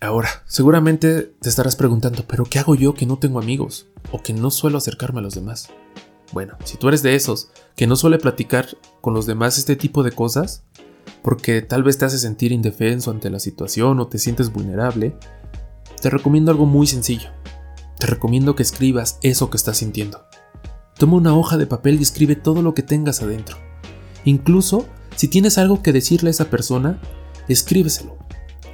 Ahora, 0.00 0.42
seguramente 0.46 1.22
te 1.22 1.48
estarás 1.48 1.76
preguntando, 1.76 2.24
pero 2.26 2.44
¿qué 2.44 2.58
hago 2.58 2.74
yo 2.74 2.94
que 2.94 3.06
no 3.06 3.18
tengo 3.18 3.38
amigos? 3.38 3.88
O 4.10 4.22
que 4.22 4.32
no 4.32 4.50
suelo 4.50 4.78
acercarme 4.78 5.20
a 5.20 5.22
los 5.22 5.34
demás. 5.34 5.68
Bueno, 6.32 6.56
si 6.64 6.78
tú 6.78 6.88
eres 6.88 7.02
de 7.02 7.14
esos 7.14 7.50
que 7.76 7.86
no 7.86 7.96
suele 7.96 8.18
platicar 8.18 8.66
con 9.00 9.14
los 9.14 9.26
demás 9.26 9.58
este 9.58 9.76
tipo 9.76 10.02
de 10.02 10.12
cosas, 10.12 10.64
porque 11.22 11.62
tal 11.62 11.82
vez 11.82 11.98
te 11.98 12.04
hace 12.04 12.18
sentir 12.18 12.52
indefenso 12.52 13.10
ante 13.10 13.30
la 13.30 13.38
situación 13.38 14.00
o 14.00 14.08
te 14.08 14.18
sientes 14.18 14.50
vulnerable, 14.50 15.16
te 16.00 16.10
recomiendo 16.10 16.50
algo 16.50 16.66
muy 16.66 16.86
sencillo. 16.86 17.30
Te 17.98 18.06
recomiendo 18.06 18.56
que 18.56 18.62
escribas 18.62 19.18
eso 19.22 19.50
que 19.50 19.56
estás 19.56 19.78
sintiendo. 19.78 20.24
Toma 20.98 21.16
una 21.16 21.36
hoja 21.36 21.56
de 21.56 21.66
papel 21.66 21.98
y 21.98 22.02
escribe 22.02 22.34
todo 22.34 22.62
lo 22.62 22.74
que 22.74 22.82
tengas 22.82 23.22
adentro. 23.22 23.56
Incluso 24.24 24.86
si 25.16 25.28
tienes 25.28 25.58
algo 25.58 25.82
que 25.82 25.92
decirle 25.92 26.30
a 26.30 26.32
esa 26.32 26.50
persona, 26.50 27.00
escríbeselo. 27.48 28.16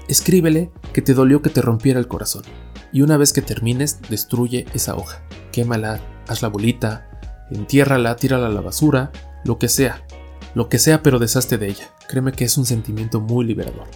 Escríbele 0.09 0.71
que 0.93 1.03
te 1.03 1.15
dolió 1.15 1.43
que 1.43 1.51
te 1.51 1.61
rompiera 1.61 1.99
el 2.01 2.09
corazón. 2.09 2.45
Y 2.93 3.03
una 3.03 3.17
vez 3.17 3.33
que 3.33 3.43
termines, 3.43 4.01
destruye 4.09 4.65
esa 4.73 4.95
hoja. 4.97 5.23
Quémala, 5.53 6.01
haz 6.27 6.41
la 6.41 6.49
bolita, 6.49 7.08
entiérrala, 7.51 8.17
tírala 8.17 8.47
a 8.47 8.51
la 8.51 8.61
basura, 8.61 9.11
lo 9.45 9.59
que 9.59 9.69
sea. 9.69 10.03
Lo 10.55 10.69
que 10.69 10.79
sea, 10.79 11.03
pero 11.03 11.19
deshazte 11.19 11.59
de 11.59 11.69
ella. 11.69 11.91
Créeme 12.09 12.33
que 12.33 12.45
es 12.45 12.57
un 12.59 12.67
sentimiento 12.67 13.21
muy 13.21 13.45
liberador. 13.45 13.87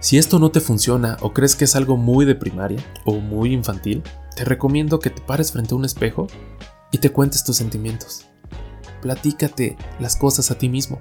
Si 0.00 0.16
esto 0.16 0.38
no 0.38 0.50
te 0.50 0.60
funciona 0.60 1.16
o 1.20 1.32
crees 1.32 1.56
que 1.56 1.64
es 1.64 1.74
algo 1.74 1.96
muy 1.96 2.24
de 2.24 2.36
primaria 2.36 2.82
o 3.04 3.14
muy 3.14 3.52
infantil, 3.52 4.02
te 4.36 4.44
recomiendo 4.44 5.00
que 5.00 5.10
te 5.10 5.20
pares 5.20 5.50
frente 5.50 5.74
a 5.74 5.76
un 5.76 5.84
espejo 5.84 6.28
y 6.92 6.98
te 6.98 7.10
cuentes 7.10 7.42
tus 7.42 7.56
sentimientos. 7.56 8.26
Platícate 9.02 9.76
las 9.98 10.16
cosas 10.16 10.50
a 10.50 10.58
ti 10.58 10.68
mismo. 10.68 11.00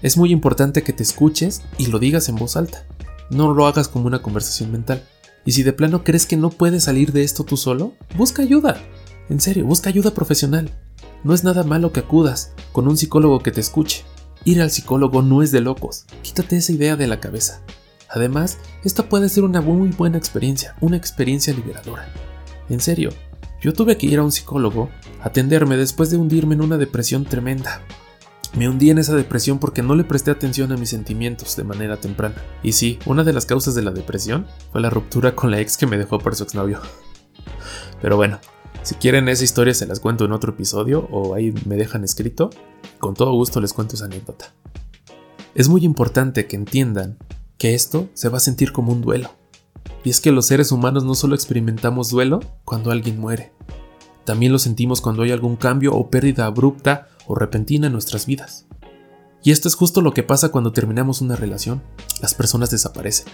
Es 0.00 0.16
muy 0.16 0.32
importante 0.32 0.82
que 0.82 0.92
te 0.92 1.02
escuches 1.02 1.62
y 1.76 1.86
lo 1.86 1.98
digas 1.98 2.28
en 2.28 2.36
voz 2.36 2.56
alta. 2.56 2.86
No 3.30 3.52
lo 3.52 3.66
hagas 3.66 3.88
como 3.88 4.06
una 4.06 4.22
conversación 4.22 4.72
mental. 4.72 5.04
Y 5.44 5.52
si 5.52 5.62
de 5.62 5.72
plano 5.72 6.04
crees 6.04 6.24
que 6.24 6.36
no 6.36 6.50
puedes 6.50 6.84
salir 6.84 7.12
de 7.12 7.24
esto 7.24 7.44
tú 7.44 7.56
solo, 7.56 7.94
busca 8.16 8.42
ayuda. 8.42 8.80
En 9.28 9.40
serio, 9.40 9.66
busca 9.66 9.90
ayuda 9.90 10.12
profesional. 10.12 10.70
No 11.24 11.34
es 11.34 11.44
nada 11.44 11.62
malo 11.62 11.92
que 11.92 12.00
acudas 12.00 12.52
con 12.72 12.88
un 12.88 12.96
psicólogo 12.96 13.40
que 13.40 13.50
te 13.50 13.60
escuche. 13.60 14.04
Ir 14.44 14.62
al 14.62 14.70
psicólogo 14.70 15.20
no 15.22 15.42
es 15.42 15.50
de 15.52 15.60
locos. 15.60 16.06
Quítate 16.22 16.56
esa 16.56 16.72
idea 16.72 16.96
de 16.96 17.06
la 17.06 17.20
cabeza. 17.20 17.60
Además, 18.08 18.58
esta 18.84 19.08
puede 19.08 19.28
ser 19.28 19.44
una 19.44 19.60
muy 19.60 19.90
buena 19.90 20.16
experiencia, 20.16 20.76
una 20.80 20.96
experiencia 20.96 21.52
liberadora. 21.52 22.08
En 22.70 22.80
serio, 22.80 23.10
yo 23.60 23.72
tuve 23.72 23.98
que 23.98 24.06
ir 24.06 24.18
a 24.18 24.24
un 24.24 24.32
psicólogo 24.32 24.88
a 25.20 25.28
atenderme 25.28 25.76
después 25.76 26.10
de 26.10 26.16
hundirme 26.16 26.54
en 26.54 26.62
una 26.62 26.78
depresión 26.78 27.24
tremenda. 27.24 27.82
Me 28.54 28.66
hundí 28.66 28.88
en 28.88 28.98
esa 28.98 29.14
depresión 29.14 29.58
porque 29.58 29.82
no 29.82 29.94
le 29.94 30.04
presté 30.04 30.30
atención 30.30 30.72
a 30.72 30.78
mis 30.78 30.88
sentimientos 30.88 31.54
de 31.56 31.64
manera 31.64 31.98
temprana. 31.98 32.36
Y 32.62 32.72
sí, 32.72 32.98
una 33.04 33.24
de 33.24 33.34
las 33.34 33.44
causas 33.44 33.74
de 33.74 33.82
la 33.82 33.90
depresión 33.90 34.46
fue 34.72 34.80
la 34.80 34.88
ruptura 34.88 35.34
con 35.34 35.50
la 35.50 35.60
ex 35.60 35.76
que 35.76 35.86
me 35.86 35.98
dejó 35.98 36.18
por 36.18 36.34
su 36.34 36.44
exnovio. 36.44 36.80
Pero 38.00 38.16
bueno, 38.16 38.38
si 38.88 38.94
quieren 38.94 39.28
esa 39.28 39.44
historia 39.44 39.74
se 39.74 39.84
las 39.84 40.00
cuento 40.00 40.24
en 40.24 40.32
otro 40.32 40.52
episodio 40.52 41.10
o 41.12 41.34
ahí 41.34 41.52
me 41.66 41.76
dejan 41.76 42.04
escrito, 42.04 42.48
con 42.98 43.12
todo 43.12 43.34
gusto 43.34 43.60
les 43.60 43.74
cuento 43.74 43.96
esa 43.96 44.06
anécdota. 44.06 44.54
Es 45.54 45.68
muy 45.68 45.84
importante 45.84 46.46
que 46.46 46.56
entiendan 46.56 47.18
que 47.58 47.74
esto 47.74 48.08
se 48.14 48.30
va 48.30 48.38
a 48.38 48.40
sentir 48.40 48.72
como 48.72 48.92
un 48.92 49.02
duelo. 49.02 49.30
Y 50.04 50.08
es 50.08 50.22
que 50.22 50.32
los 50.32 50.46
seres 50.46 50.72
humanos 50.72 51.04
no 51.04 51.14
solo 51.14 51.34
experimentamos 51.34 52.08
duelo 52.08 52.40
cuando 52.64 52.90
alguien 52.90 53.20
muere, 53.20 53.52
también 54.24 54.52
lo 54.52 54.58
sentimos 54.58 55.02
cuando 55.02 55.22
hay 55.22 55.32
algún 55.32 55.56
cambio 55.56 55.94
o 55.94 56.08
pérdida 56.08 56.46
abrupta 56.46 57.08
o 57.26 57.34
repentina 57.34 57.88
en 57.88 57.92
nuestras 57.92 58.24
vidas. 58.24 58.68
Y 59.42 59.50
esto 59.50 59.68
es 59.68 59.74
justo 59.74 60.00
lo 60.00 60.14
que 60.14 60.22
pasa 60.22 60.48
cuando 60.48 60.72
terminamos 60.72 61.20
una 61.20 61.36
relación. 61.36 61.82
Las 62.22 62.32
personas 62.32 62.70
desaparecen. 62.70 63.26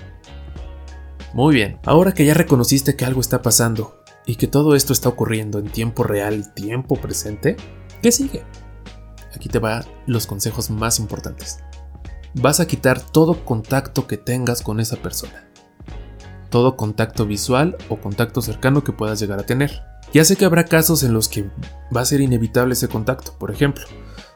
Muy 1.32 1.54
bien, 1.54 1.78
ahora 1.84 2.12
que 2.12 2.24
ya 2.24 2.34
reconociste 2.34 2.96
que 2.96 3.04
algo 3.04 3.20
está 3.20 3.40
pasando 3.40 4.03
y 4.26 4.36
que 4.36 4.46
todo 4.46 4.74
esto 4.74 4.92
está 4.92 5.08
ocurriendo 5.08 5.58
en 5.58 5.68
tiempo 5.68 6.02
real 6.02 6.40
y 6.40 6.60
tiempo 6.60 6.96
presente, 6.96 7.56
¿qué 8.02 8.10
sigue? 8.12 8.44
Aquí 9.34 9.48
te 9.48 9.58
van 9.58 9.84
los 10.06 10.26
consejos 10.26 10.70
más 10.70 10.98
importantes. 10.98 11.58
Vas 12.34 12.60
a 12.60 12.66
quitar 12.66 13.00
todo 13.00 13.44
contacto 13.44 14.06
que 14.06 14.16
tengas 14.16 14.62
con 14.62 14.80
esa 14.80 14.96
persona. 14.96 15.48
Todo 16.50 16.76
contacto 16.76 17.26
visual 17.26 17.76
o 17.88 18.00
contacto 18.00 18.40
cercano 18.40 18.84
que 18.84 18.92
puedas 18.92 19.20
llegar 19.20 19.38
a 19.38 19.46
tener. 19.46 19.82
Ya 20.12 20.24
sé 20.24 20.36
que 20.36 20.44
habrá 20.44 20.64
casos 20.64 21.02
en 21.02 21.12
los 21.12 21.28
que 21.28 21.50
va 21.94 22.00
a 22.00 22.04
ser 22.04 22.20
inevitable 22.20 22.74
ese 22.74 22.88
contacto, 22.88 23.32
por 23.38 23.50
ejemplo, 23.50 23.84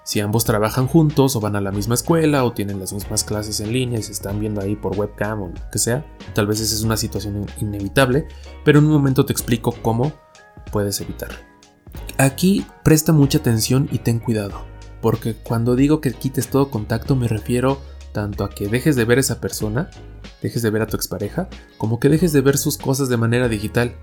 si 0.09 0.21
ambos 0.21 0.47
trabajan 0.47 0.87
juntos 0.87 1.37
o 1.37 1.41
van 1.41 1.55
a 1.55 1.61
la 1.61 1.71
misma 1.71 1.93
escuela 1.93 2.43
o 2.43 2.55
tienen 2.55 2.81
las 2.81 2.95
mismas 2.95 3.25
clases 3.25 3.61
en 3.61 3.75
línea 3.75 3.99
y 3.99 4.03
se 4.03 4.13
están 4.13 4.41
viendo 4.41 4.63
ahí 4.63 4.75
por 4.75 4.99
webcam 4.99 5.43
o 5.43 5.49
lo 5.49 5.71
que 5.71 5.79
sea, 5.79 6.03
tal 6.35 6.47
vez 6.47 6.61
esa 6.61 6.75
es 6.75 6.81
una 6.81 6.97
situación 6.97 7.45
inevitable, 7.61 8.27
pero 8.65 8.79
en 8.79 8.87
un 8.87 8.93
momento 8.93 9.27
te 9.27 9.35
explico 9.35 9.75
cómo 9.83 10.15
puedes 10.73 10.99
evitarlo. 11.03 11.37
Aquí 12.17 12.65
presta 12.83 13.13
mucha 13.13 13.37
atención 13.37 13.87
y 13.93 13.99
ten 13.99 14.19
cuidado, 14.19 14.65
porque 15.03 15.35
cuando 15.35 15.77
digo 15.77 16.01
que 16.01 16.15
quites 16.15 16.49
todo 16.49 16.71
contacto 16.71 17.15
me 17.15 17.29
refiero 17.29 17.79
tanto 18.13 18.45
a 18.45 18.49
que 18.49 18.67
dejes 18.67 18.97
de 18.97 19.05
ver 19.05 19.19
a 19.19 19.21
esa 19.21 19.43
persona, 19.43 19.91
dejes 20.41 20.63
de 20.63 20.71
ver 20.71 20.81
a 20.81 20.87
tu 20.87 20.97
expareja, 20.97 21.51
como 21.77 22.01
que 22.01 22.09
dejes 22.09 22.33
de 22.33 22.41
ver 22.41 22.57
sus 22.57 22.79
cosas 22.79 23.11
de 23.11 23.19
manera 23.19 23.47
digital. 23.47 23.95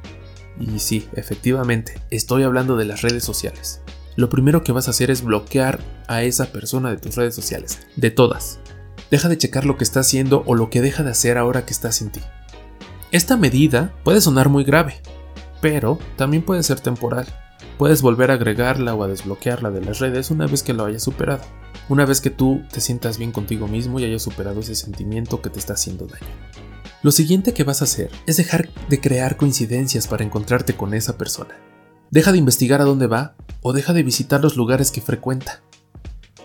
Y 0.59 0.77
sí, 0.77 1.09
efectivamente, 1.15 2.00
estoy 2.12 2.43
hablando 2.43 2.77
de 2.77 2.85
las 2.85 3.01
redes 3.01 3.24
sociales 3.24 3.81
lo 4.15 4.29
primero 4.29 4.63
que 4.63 4.72
vas 4.72 4.88
a 4.88 4.91
hacer 4.91 5.12
es 5.12 5.24
bloquear 5.24 5.79
a 6.07 6.24
esa 6.24 6.48
persona 6.48 6.89
de 6.89 6.98
tus 6.98 7.15
redes 7.15 7.36
sociales, 7.36 7.79
de 7.95 8.12
todas. 8.12 8.60
Deja 9.12 9.29
de 9.29 9.38
checar 9.38 9.65
lo 9.65 9.77
que 9.77 9.84
está 9.84 10.00
haciendo 10.00 10.43
o 10.45 10.55
lo 10.55 10.69
que 10.69 10.81
deja 10.81 11.03
de 11.03 11.12
hacer 11.12 11.38
ahora 11.38 11.65
que 11.65 11.74
está 11.74 11.91
sin 11.91 12.10
ti. 12.10 12.22
Esta 13.12 13.38
medida 13.38 13.93
puede 14.03 14.22
sonar 14.22 14.50
muy 14.50 14.63
grave, 14.63 15.01
pero 15.62 16.00
también 16.15 16.43
puede 16.43 16.63
ser 16.63 16.79
temporal. 16.79 17.25
Puedes 17.77 18.01
volver 18.01 18.31
a 18.31 18.36
agregarla 18.36 18.95
o 18.95 19.03
a 19.03 19.07
desbloquearla 19.07 19.69
de 19.69 19.81
las 19.81 20.00
redes 20.00 20.31
una 20.31 20.48
vez 20.48 20.63
que 20.63 20.74
lo 20.74 20.86
hayas 20.86 21.03
superado. 21.03 21.43
Una 21.89 22.05
vez 22.05 22.22
que 22.22 22.29
tú 22.29 22.63
te 22.72 22.81
sientas 22.81 23.17
bien 23.17 23.31
contigo 23.31 23.67
mismo 23.67 24.00
y 24.00 24.05
hayas 24.05 24.24
superado 24.24 24.62
ese 24.62 24.75
sentimiento 24.75 25.41
que 25.41 25.50
te 25.50 25.60
está 25.60 25.74
haciendo 25.74 26.07
daño. 26.07 26.25
Lo 27.03 27.12
siguiente 27.12 27.53
que 27.53 27.63
vas 27.63 27.81
a 27.81 27.86
hacer 27.86 28.10
es 28.25 28.38
dejar 28.38 28.69
de 28.89 29.00
crear 29.00 29.38
coincidencias 29.38 30.07
para 30.07 30.24
encontrarte 30.24 30.75
con 30.75 30.93
esa 30.93 31.17
persona. 31.17 31.55
Deja 32.12 32.31
de 32.31 32.38
investigar 32.38 32.81
a 32.81 32.85
dónde 32.85 33.07
va 33.07 33.35
o 33.62 33.74
deja 33.74 33.93
de 33.93 34.03
visitar 34.03 34.41
los 34.41 34.55
lugares 34.55 34.91
que 34.91 35.01
frecuenta. 35.01 35.62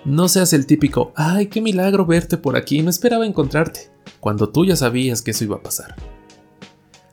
No 0.04 0.28
seas 0.28 0.52
el 0.54 0.66
típico, 0.66 1.12
ay, 1.14 1.48
qué 1.48 1.60
milagro 1.60 2.06
verte 2.06 2.38
por 2.38 2.56
aquí, 2.56 2.82
no 2.82 2.88
esperaba 2.88 3.26
encontrarte, 3.26 3.92
cuando 4.18 4.48
tú 4.48 4.64
ya 4.64 4.74
sabías 4.74 5.20
que 5.20 5.32
eso 5.32 5.44
iba 5.44 5.56
a 5.56 5.62
pasar. 5.62 5.96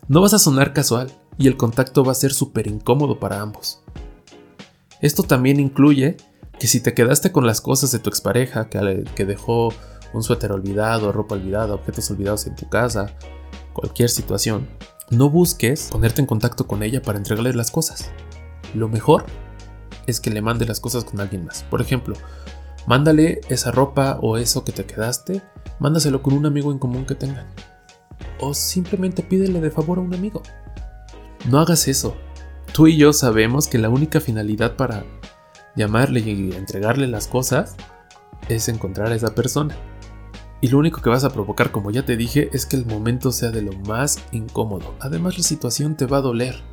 No 0.07 0.21
vas 0.21 0.33
a 0.33 0.39
sonar 0.39 0.71
casual 0.71 1.11
y 1.37 1.47
el 1.47 1.57
contacto 1.57 2.05
va 2.05 2.13
a 2.13 2.15
ser 2.15 2.33
súper 2.33 2.67
incómodo 2.67 3.19
para 3.19 3.41
ambos. 3.41 3.83
Esto 5.01 5.23
también 5.23 5.59
incluye 5.59 6.15
que 6.57 6.67
si 6.67 6.79
te 6.79 6.93
quedaste 6.93 7.33
con 7.33 7.45
las 7.45 7.59
cosas 7.59 7.91
de 7.91 7.99
tu 7.99 8.09
expareja, 8.09 8.69
que, 8.69 9.03
que 9.15 9.25
dejó 9.25 9.73
un 10.13 10.23
suéter 10.23 10.53
olvidado, 10.53 11.11
ropa 11.11 11.35
olvidada, 11.35 11.73
objetos 11.73 12.09
olvidados 12.09 12.47
en 12.47 12.55
tu 12.55 12.69
casa, 12.69 13.13
cualquier 13.73 14.09
situación, 14.09 14.67
no 15.11 15.29
busques 15.29 15.89
ponerte 15.91 16.21
en 16.21 16.27
contacto 16.27 16.67
con 16.67 16.83
ella 16.83 17.01
para 17.01 17.17
entregarle 17.17 17.53
las 17.53 17.69
cosas. 17.69 18.09
Lo 18.73 18.89
mejor 18.89 19.25
es 20.05 20.19
que 20.19 20.29
le 20.29 20.41
mande 20.41 20.65
las 20.65 20.79
cosas 20.79 21.03
con 21.03 21.19
alguien 21.19 21.45
más. 21.45 21.63
Por 21.63 21.81
ejemplo, 21.81 22.15
mándale 22.87 23.41
esa 23.49 23.71
ropa 23.71 24.17
o 24.21 24.37
eso 24.37 24.63
que 24.63 24.71
te 24.71 24.85
quedaste, 24.85 25.41
mándaselo 25.79 26.21
con 26.21 26.33
un 26.33 26.45
amigo 26.45 26.71
en 26.71 26.79
común 26.79 27.05
que 27.05 27.15
tengan. 27.15 27.47
O 28.39 28.53
simplemente 28.53 29.23
pídele 29.23 29.61
de 29.61 29.71
favor 29.71 29.97
a 29.97 30.01
un 30.01 30.13
amigo. 30.13 30.41
No 31.49 31.59
hagas 31.59 31.87
eso. 31.87 32.15
Tú 32.73 32.87
y 32.87 32.97
yo 32.97 33.13
sabemos 33.13 33.67
que 33.67 33.77
la 33.77 33.89
única 33.89 34.19
finalidad 34.19 34.75
para 34.75 35.03
llamarle 35.75 36.19
y 36.21 36.51
entregarle 36.53 37.07
las 37.07 37.27
cosas 37.27 37.75
es 38.49 38.67
encontrar 38.69 39.11
a 39.11 39.15
esa 39.15 39.33
persona. 39.33 39.75
Y 40.59 40.69
lo 40.69 40.79
único 40.79 41.01
que 41.01 41.09
vas 41.09 41.23
a 41.23 41.29
provocar, 41.29 41.71
como 41.71 41.91
ya 41.91 42.03
te 42.03 42.17
dije, 42.17 42.49
es 42.51 42.65
que 42.65 42.77
el 42.77 42.85
momento 42.85 43.31
sea 43.31 43.51
de 43.51 43.61
lo 43.61 43.73
más 43.73 44.23
incómodo. 44.31 44.95
Además 44.99 45.37
la 45.37 45.43
situación 45.43 45.95
te 45.95 46.07
va 46.07 46.17
a 46.17 46.21
doler. 46.21 46.63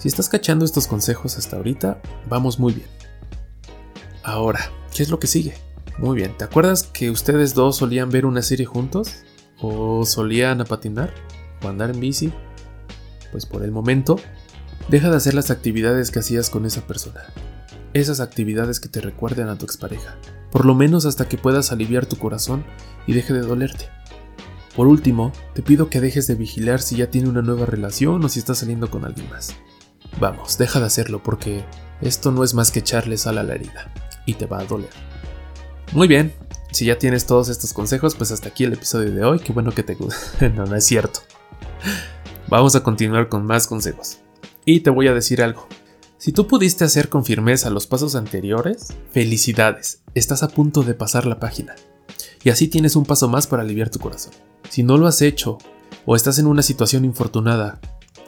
Si 0.00 0.08
estás 0.08 0.30
cachando 0.30 0.64
estos 0.64 0.86
consejos 0.86 1.36
hasta 1.36 1.58
ahorita, 1.58 2.00
vamos 2.26 2.58
muy 2.58 2.72
bien. 2.72 2.88
Ahora, 4.22 4.72
¿qué 4.96 5.02
es 5.02 5.10
lo 5.10 5.20
que 5.20 5.26
sigue? 5.26 5.52
Muy 5.98 6.16
bien, 6.16 6.34
¿te 6.38 6.44
acuerdas 6.44 6.84
que 6.84 7.10
ustedes 7.10 7.52
dos 7.52 7.76
solían 7.76 8.08
ver 8.08 8.24
una 8.24 8.40
serie 8.40 8.64
juntos? 8.64 9.16
¿O 9.60 10.06
solían 10.06 10.62
a 10.62 10.64
patinar? 10.64 11.12
¿O 11.62 11.68
andar 11.68 11.90
en 11.90 12.00
bici? 12.00 12.32
Pues 13.30 13.44
por 13.44 13.62
el 13.62 13.72
momento, 13.72 14.16
deja 14.88 15.10
de 15.10 15.18
hacer 15.18 15.34
las 15.34 15.50
actividades 15.50 16.10
que 16.10 16.20
hacías 16.20 16.48
con 16.48 16.64
esa 16.64 16.86
persona. 16.86 17.20
Esas 17.92 18.20
actividades 18.20 18.80
que 18.80 18.88
te 18.88 19.02
recuerden 19.02 19.48
a 19.48 19.58
tu 19.58 19.66
expareja. 19.66 20.16
Por 20.50 20.64
lo 20.64 20.74
menos 20.74 21.04
hasta 21.04 21.28
que 21.28 21.36
puedas 21.36 21.72
aliviar 21.72 22.06
tu 22.06 22.16
corazón 22.16 22.64
y 23.06 23.12
deje 23.12 23.34
de 23.34 23.42
dolerte. 23.42 23.90
Por 24.74 24.86
último, 24.86 25.30
te 25.52 25.60
pido 25.60 25.90
que 25.90 26.00
dejes 26.00 26.26
de 26.26 26.36
vigilar 26.36 26.80
si 26.80 26.96
ya 26.96 27.10
tiene 27.10 27.28
una 27.28 27.42
nueva 27.42 27.66
relación 27.66 28.24
o 28.24 28.30
si 28.30 28.38
está 28.38 28.54
saliendo 28.54 28.90
con 28.90 29.04
alguien 29.04 29.28
más. 29.28 29.54
Vamos, 30.18 30.58
deja 30.58 30.80
de 30.80 30.86
hacerlo 30.86 31.22
porque 31.22 31.64
esto 32.00 32.32
no 32.32 32.42
es 32.44 32.54
más 32.54 32.70
que 32.70 32.80
echarle 32.80 33.16
sal 33.16 33.38
a 33.38 33.42
la 33.42 33.54
herida 33.54 33.92
y 34.26 34.34
te 34.34 34.46
va 34.46 34.58
a 34.58 34.64
doler. 34.64 34.90
Muy 35.92 36.08
bien, 36.08 36.32
si 36.72 36.86
ya 36.86 36.98
tienes 36.98 37.26
todos 37.26 37.48
estos 37.48 37.72
consejos, 37.72 38.14
pues 38.14 38.30
hasta 38.30 38.48
aquí 38.48 38.64
el 38.64 38.72
episodio 38.72 39.12
de 39.12 39.24
hoy. 39.24 39.40
Qué 39.40 39.52
bueno 39.52 39.72
que 39.72 39.82
te 39.82 39.94
gusta. 39.94 40.48
no, 40.54 40.66
no 40.66 40.76
es 40.76 40.84
cierto. 40.84 41.20
Vamos 42.48 42.74
a 42.76 42.82
continuar 42.82 43.28
con 43.28 43.44
más 43.44 43.66
consejos. 43.66 44.18
Y 44.64 44.80
te 44.80 44.90
voy 44.90 45.08
a 45.08 45.14
decir 45.14 45.42
algo. 45.42 45.66
Si 46.18 46.32
tú 46.32 46.46
pudiste 46.46 46.84
hacer 46.84 47.08
con 47.08 47.24
firmeza 47.24 47.70
los 47.70 47.86
pasos 47.86 48.14
anteriores, 48.14 48.88
felicidades, 49.10 50.02
estás 50.14 50.42
a 50.42 50.48
punto 50.48 50.82
de 50.82 50.94
pasar 50.94 51.26
la 51.26 51.40
página. 51.40 51.74
Y 52.44 52.50
así 52.50 52.68
tienes 52.68 52.94
un 52.94 53.04
paso 53.04 53.28
más 53.28 53.46
para 53.46 53.62
aliviar 53.62 53.90
tu 53.90 53.98
corazón. 53.98 54.32
Si 54.68 54.82
no 54.82 54.96
lo 54.96 55.06
has 55.06 55.22
hecho, 55.22 55.58
o 56.06 56.14
estás 56.14 56.38
en 56.38 56.46
una 56.46 56.62
situación 56.62 57.04
infortunada 57.04 57.80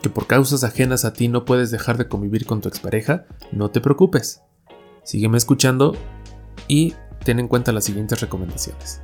que 0.02 0.10
por 0.10 0.26
causas 0.26 0.64
ajenas 0.64 1.04
a 1.04 1.12
ti 1.12 1.28
no 1.28 1.44
puedes 1.44 1.70
dejar 1.70 1.96
de 1.96 2.08
convivir 2.08 2.44
con 2.44 2.60
tu 2.60 2.68
expareja, 2.68 3.24
no 3.52 3.70
te 3.70 3.80
preocupes. 3.80 4.42
Sígueme 5.04 5.38
escuchando 5.38 5.96
y 6.68 6.94
ten 7.24 7.38
en 7.38 7.48
cuenta 7.48 7.72
las 7.72 7.84
siguientes 7.84 8.20
recomendaciones. 8.20 9.00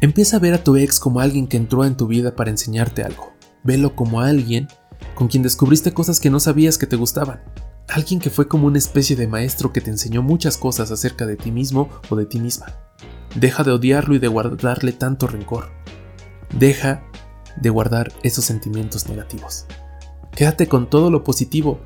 Empieza 0.00 0.36
a 0.36 0.40
ver 0.40 0.54
a 0.54 0.64
tu 0.64 0.76
ex 0.76 0.98
como 0.98 1.20
alguien 1.20 1.46
que 1.46 1.56
entró 1.56 1.84
en 1.84 1.96
tu 1.96 2.06
vida 2.06 2.34
para 2.34 2.50
enseñarte 2.50 3.02
algo. 3.02 3.32
Velo 3.62 3.94
como 3.94 4.20
alguien 4.20 4.68
con 5.14 5.28
quien 5.28 5.42
descubriste 5.42 5.92
cosas 5.92 6.20
que 6.20 6.30
no 6.30 6.40
sabías 6.40 6.78
que 6.78 6.86
te 6.86 6.96
gustaban. 6.96 7.40
Alguien 7.88 8.20
que 8.20 8.30
fue 8.30 8.48
como 8.48 8.66
una 8.66 8.78
especie 8.78 9.16
de 9.16 9.28
maestro 9.28 9.72
que 9.72 9.80
te 9.80 9.90
enseñó 9.90 10.22
muchas 10.22 10.58
cosas 10.58 10.90
acerca 10.90 11.24
de 11.24 11.36
ti 11.36 11.50
mismo 11.50 11.88
o 12.10 12.16
de 12.16 12.26
ti 12.26 12.40
misma. 12.40 12.66
Deja 13.34 13.62
de 13.64 13.70
odiarlo 13.70 14.14
y 14.14 14.18
de 14.18 14.28
guardarle 14.28 14.92
tanto 14.92 15.26
rencor. 15.26 15.70
Deja 16.58 17.04
de 17.56 17.70
guardar 17.70 18.12
esos 18.22 18.44
sentimientos 18.44 19.08
negativos. 19.08 19.66
Quédate 20.36 20.68
con 20.68 20.90
todo 20.90 21.10
lo 21.10 21.24
positivo 21.24 21.80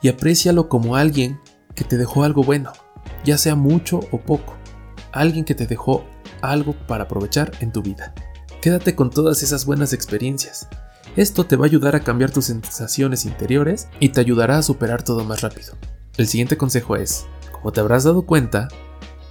y 0.00 0.08
aprécialo 0.08 0.68
como 0.68 0.94
alguien 0.94 1.40
que 1.74 1.82
te 1.82 1.98
dejó 1.98 2.22
algo 2.22 2.44
bueno, 2.44 2.72
ya 3.24 3.36
sea 3.36 3.56
mucho 3.56 3.98
o 4.12 4.20
poco, 4.20 4.54
alguien 5.12 5.44
que 5.44 5.56
te 5.56 5.66
dejó 5.66 6.04
algo 6.40 6.74
para 6.86 7.04
aprovechar 7.04 7.50
en 7.60 7.72
tu 7.72 7.82
vida. 7.82 8.14
Quédate 8.62 8.94
con 8.94 9.10
todas 9.10 9.42
esas 9.42 9.66
buenas 9.66 9.92
experiencias. 9.92 10.68
Esto 11.16 11.46
te 11.46 11.56
va 11.56 11.64
a 11.64 11.66
ayudar 11.66 11.96
a 11.96 12.00
cambiar 12.00 12.30
tus 12.30 12.44
sensaciones 12.44 13.24
interiores 13.24 13.88
y 13.98 14.10
te 14.10 14.20
ayudará 14.20 14.58
a 14.58 14.62
superar 14.62 15.02
todo 15.02 15.24
más 15.24 15.40
rápido. 15.40 15.74
El 16.16 16.28
siguiente 16.28 16.56
consejo 16.56 16.94
es, 16.94 17.26
como 17.50 17.72
te 17.72 17.80
habrás 17.80 18.04
dado 18.04 18.22
cuenta, 18.22 18.68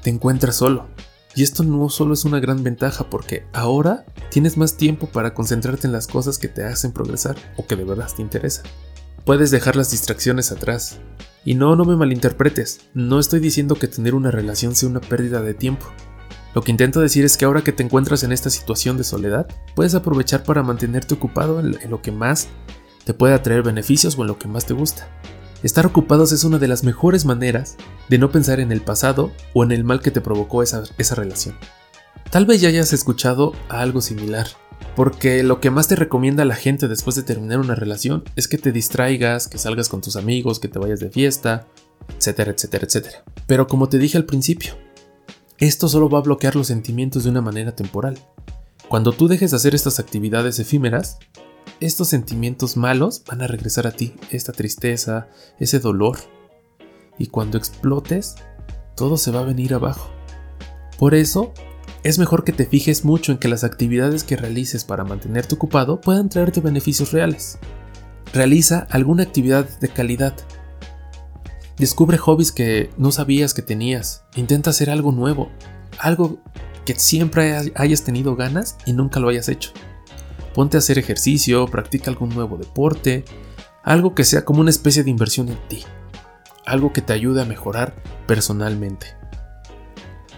te 0.02 0.10
encuentras 0.10 0.58
solo. 0.58 0.88
Y 1.38 1.44
esto 1.44 1.64
no 1.64 1.88
solo 1.90 2.16
es 2.16 2.26
una 2.26 2.40
gran 2.40 2.64
ventaja 2.64 3.12
porque 3.12 3.46
ahora 3.54 4.08
tienes 4.32 4.58
más 4.58 4.76
tiempo 4.76 5.06
para 5.06 5.36
concentrarte 5.36 5.86
en 5.86 5.94
las 5.94 6.08
cosas 6.08 6.40
que 6.40 6.48
te 6.48 6.64
hacen 6.64 6.92
progresar 6.92 7.36
o 7.58 7.68
que 7.68 7.76
de 7.76 7.84
verdad 7.84 8.10
te 8.16 8.24
interesan. 8.24 8.66
Puedes 9.24 9.52
dejar 9.52 9.76
las 9.76 9.92
distracciones 9.92 10.52
atrás. 10.52 10.98
Y 11.46 11.54
no, 11.54 11.76
no 11.76 11.86
me 11.86 11.96
malinterpretes, 11.96 12.90
no 12.96 13.20
estoy 13.20 13.40
diciendo 13.40 13.76
que 13.76 13.88
tener 13.88 14.16
una 14.16 14.32
relación 14.32 14.74
sea 14.74 14.90
una 14.90 15.00
pérdida 15.00 15.44
de 15.44 15.54
tiempo. 15.54 15.86
Lo 16.56 16.64
que 16.64 16.72
intento 16.72 17.02
decir 17.02 17.24
es 17.24 17.38
que 17.38 17.46
ahora 17.46 17.64
que 17.64 17.72
te 17.72 17.84
encuentras 17.84 18.24
en 18.24 18.32
esta 18.32 18.50
situación 18.50 18.98
de 18.98 19.04
soledad, 19.04 19.46
puedes 19.76 19.94
aprovechar 19.94 20.42
para 20.42 20.64
mantenerte 20.64 21.14
ocupado 21.14 21.60
en 21.60 21.92
lo 21.92 22.02
que 22.02 22.12
más 22.12 22.48
te 23.06 23.14
puede 23.14 23.38
traer 23.38 23.62
beneficios 23.62 24.18
o 24.18 24.24
en 24.24 24.30
lo 24.30 24.40
que 24.40 24.48
más 24.48 24.66
te 24.66 24.74
gusta. 24.74 25.08
Estar 25.64 25.88
ocupados 25.88 26.32
es 26.34 26.44
una 26.44 26.60
de 26.60 26.68
las 26.68 26.84
mejores 26.84 27.26
maneras 27.26 27.78
de 28.10 28.20
no 28.20 28.32
pensar 28.32 28.60
en 28.60 28.72
el 28.72 28.82
pasado 28.82 29.32
o 29.54 29.64
en 29.64 29.72
el 29.72 29.84
mal 29.84 30.02
que 30.02 30.12
te 30.12 30.22
provocó 30.22 30.62
esa, 30.62 30.84
esa 31.00 31.16
relación. 31.16 31.56
Tal 32.30 32.46
vez 32.46 32.62
ya 32.62 32.70
hayas 32.70 32.94
escuchado 32.94 33.54
algo 33.70 34.02
similar, 34.02 34.48
Porque 34.96 35.42
lo 35.42 35.60
que 35.60 35.72
más 35.72 35.88
te 35.88 35.96
recomienda 35.96 36.46
la 36.46 36.56
gente 36.56 36.88
después 36.88 37.16
de 37.16 37.24
terminar 37.24 37.60
una 37.60 37.74
relación 37.74 38.24
es 38.36 38.48
que 38.48 38.60
te 38.60 38.72
distraigas, 38.72 39.48
que 39.48 39.58
salgas 39.58 39.90
con 39.90 40.02
tus 40.02 40.16
amigos, 40.16 40.60
que 40.60 40.68
te 40.68 40.78
vayas 40.78 41.00
de 41.00 41.10
fiesta, 41.10 41.68
etcétera, 42.16 42.52
etcétera, 42.52 42.86
etcétera. 42.86 43.24
Pero 43.48 43.68
como 43.68 43.90
te 43.90 43.98
dije 43.98 44.18
al 44.18 44.26
principio, 44.26 44.76
esto 45.58 45.90
solo 45.90 46.10
va 46.10 46.20
a 46.20 46.24
bloquear 46.24 46.56
los 46.56 46.68
sentimientos 46.68 47.24
de 47.24 47.32
una 47.32 47.42
manera 47.42 47.76
temporal. 47.76 48.20
Cuando 48.88 49.12
tú 49.12 49.28
dejes 49.28 49.52
de 49.52 49.58
hacer 49.58 49.74
estas 49.74 50.00
actividades 50.00 50.60
efímeras, 50.60 51.18
estos 51.80 52.10
sentimientos 52.10 52.78
malos 52.78 53.24
van 53.28 53.42
a 53.42 53.48
regresar 53.48 53.88
a 53.88 53.92
ti, 53.92 54.16
esta 54.32 54.52
tristeza, 54.52 55.28
ese 55.60 55.80
dolor. 55.80 56.18
Y 57.18 57.28
cuando 57.28 57.58
explotes, 57.58 58.36
todo 58.96 59.18
se 59.18 59.32
va 59.32 59.42
a 59.42 59.46
venir 59.46 59.74
abajo. 59.74 60.10
Por 60.98 61.14
eso, 61.14 61.54
es 62.04 62.20
mejor 62.20 62.44
que 62.44 62.54
te 62.54 62.66
fijes 62.66 63.06
mucho 63.06 63.32
en 63.32 63.38
que 63.38 63.48
las 63.48 63.64
actividades 63.64 64.24
que 64.24 64.36
realices 64.36 64.86
para 64.86 65.04
mantenerte 65.04 65.56
ocupado 65.56 66.02
puedan 66.02 66.30
traerte 66.30 66.62
beneficios 66.62 67.12
reales. 67.12 67.60
Realiza 68.34 68.88
alguna 68.90 69.24
actividad 69.24 69.68
de 69.80 69.90
calidad. 69.90 70.34
Descubre 71.78 72.18
hobbies 72.18 72.52
que 72.52 72.90
no 72.98 73.12
sabías 73.12 73.54
que 73.54 73.62
tenías. 73.62 74.24
Intenta 74.36 74.72
hacer 74.72 74.90
algo 74.90 75.12
nuevo. 75.12 75.50
Algo 76.00 76.40
que 76.86 76.96
siempre 76.96 77.56
hayas 77.76 78.04
tenido 78.04 78.36
ganas 78.36 78.78
y 78.86 78.94
nunca 78.94 79.20
lo 79.20 79.30
hayas 79.30 79.50
hecho. 79.50 79.72
Ponte 80.58 80.76
a 80.76 80.80
hacer 80.80 80.98
ejercicio, 80.98 81.68
practica 81.68 82.10
algún 82.10 82.30
nuevo 82.30 82.58
deporte, 82.58 83.24
algo 83.84 84.16
que 84.16 84.24
sea 84.24 84.44
como 84.44 84.62
una 84.62 84.72
especie 84.72 85.04
de 85.04 85.12
inversión 85.12 85.50
en 85.50 85.60
ti. 85.68 85.84
Algo 86.66 86.92
que 86.92 87.04
te 87.04 87.14
ayude 87.14 87.44
a 87.44 87.46
mejorar 87.46 87.94
personalmente. 88.26 89.06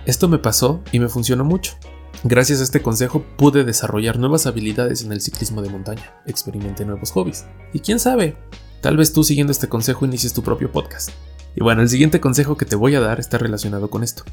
Esto 0.05 0.27
me 0.27 0.37
pasó 0.37 0.83
y 0.91 0.99
me 0.99 1.07
funcionó 1.07 1.45
mucho. 1.45 1.77
Gracias 2.25 2.59
a 2.59 2.63
este 2.63 2.81
consejo 2.81 3.23
pude 3.37 3.63
desarrollar 3.63 4.19
nuevas 4.19 4.45
habilidades 4.45 5.03
en 5.03 5.13
el 5.13 5.21
ciclismo 5.21 5.61
de 5.61 5.69
montaña, 5.69 6.13
experimenté 6.25 6.83
nuevos 6.83 7.11
hobbies. 7.11 7.45
Y 7.71 7.79
quién 7.79 7.97
sabe, 7.97 8.35
tal 8.81 8.97
vez 8.97 9.13
tú 9.13 9.23
siguiendo 9.23 9.51
este 9.51 9.69
consejo 9.69 10.03
inicies 10.03 10.33
tu 10.33 10.43
propio 10.43 10.69
podcast. 10.69 11.11
Y 11.55 11.63
bueno, 11.63 11.81
el 11.81 11.87
siguiente 11.87 12.19
consejo 12.19 12.57
que 12.57 12.65
te 12.65 12.75
voy 12.75 12.93
a 12.95 12.99
dar 12.99 13.21
está 13.21 13.37
relacionado 13.37 13.89
con 13.89 14.03
esto. 14.03 14.25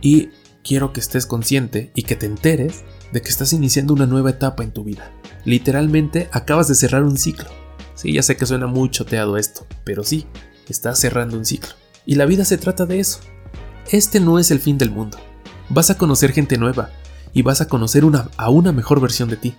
Y 0.00 0.28
quiero 0.62 0.92
que 0.92 1.00
estés 1.00 1.26
consciente 1.26 1.90
y 1.96 2.04
que 2.04 2.14
te 2.14 2.26
enteres 2.26 2.84
de 3.12 3.22
que 3.22 3.28
estás 3.28 3.52
iniciando 3.52 3.92
una 3.92 4.06
nueva 4.06 4.30
etapa 4.30 4.62
en 4.62 4.70
tu 4.70 4.84
vida. 4.84 5.10
Literalmente 5.44 6.28
acabas 6.32 6.68
de 6.68 6.74
cerrar 6.74 7.02
un 7.02 7.16
ciclo. 7.16 7.48
Sí, 7.94 8.12
ya 8.12 8.22
sé 8.22 8.36
que 8.36 8.46
suena 8.46 8.66
muy 8.66 8.90
choteado 8.90 9.36
esto, 9.36 9.66
pero 9.84 10.04
sí, 10.04 10.26
estás 10.68 10.98
cerrando 10.98 11.36
un 11.36 11.44
ciclo. 11.44 11.74
Y 12.06 12.16
la 12.16 12.26
vida 12.26 12.44
se 12.44 12.58
trata 12.58 12.86
de 12.86 13.00
eso, 13.00 13.20
este 13.90 14.20
no 14.20 14.38
es 14.38 14.50
el 14.50 14.60
fin 14.60 14.78
del 14.78 14.90
mundo. 14.90 15.18
Vas 15.68 15.90
a 15.90 15.98
conocer 15.98 16.32
gente 16.32 16.58
nueva 16.58 16.90
y 17.32 17.42
vas 17.42 17.60
a 17.60 17.68
conocer 17.68 18.04
a 18.36 18.50
una 18.50 18.72
mejor 18.72 19.00
versión 19.00 19.28
de 19.28 19.36
ti. 19.36 19.54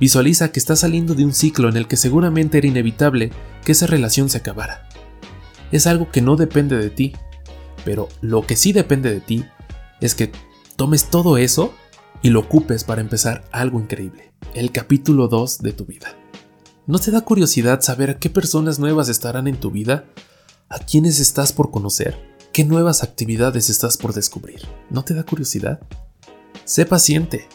Visualiza 0.00 0.52
que 0.52 0.60
estás 0.60 0.80
saliendo 0.80 1.14
de 1.14 1.24
un 1.24 1.32
ciclo 1.32 1.68
en 1.68 1.76
el 1.76 1.88
que 1.88 1.96
seguramente 1.96 2.58
era 2.58 2.66
inevitable 2.66 3.30
que 3.64 3.72
esa 3.72 3.86
relación 3.86 4.28
se 4.28 4.38
acabara. 4.38 4.88
Es 5.72 5.86
algo 5.86 6.10
que 6.10 6.22
no 6.22 6.36
depende 6.36 6.76
de 6.76 6.90
ti, 6.90 7.12
pero 7.84 8.08
lo 8.20 8.46
que 8.46 8.56
sí 8.56 8.72
depende 8.72 9.12
de 9.12 9.20
ti 9.20 9.44
es 10.00 10.14
que 10.14 10.30
tomes 10.76 11.10
todo 11.10 11.36
eso 11.36 11.74
y 12.22 12.30
lo 12.30 12.40
ocupes 12.40 12.84
para 12.84 13.00
empezar 13.00 13.44
algo 13.52 13.80
increíble, 13.80 14.32
el 14.54 14.72
capítulo 14.72 15.28
2 15.28 15.58
de 15.58 15.72
tu 15.72 15.84
vida. 15.84 16.16
¿No 16.86 16.98
te 16.98 17.10
da 17.10 17.20
curiosidad 17.20 17.80
saber 17.80 18.10
a 18.10 18.18
qué 18.18 18.30
personas 18.30 18.78
nuevas 18.78 19.08
estarán 19.08 19.46
en 19.46 19.60
tu 19.60 19.70
vida? 19.70 20.06
¿A 20.68 20.78
quiénes 20.78 21.20
estás 21.20 21.52
por 21.52 21.70
conocer? 21.70 22.18
¿Qué 22.52 22.64
nuevas 22.64 23.02
actividades 23.02 23.70
estás 23.70 23.96
por 23.96 24.14
descubrir? 24.14 24.62
¿No 24.90 25.04
te 25.04 25.14
da 25.14 25.22
curiosidad? 25.22 25.80
Sé 26.64 26.86
paciente, 26.86 27.46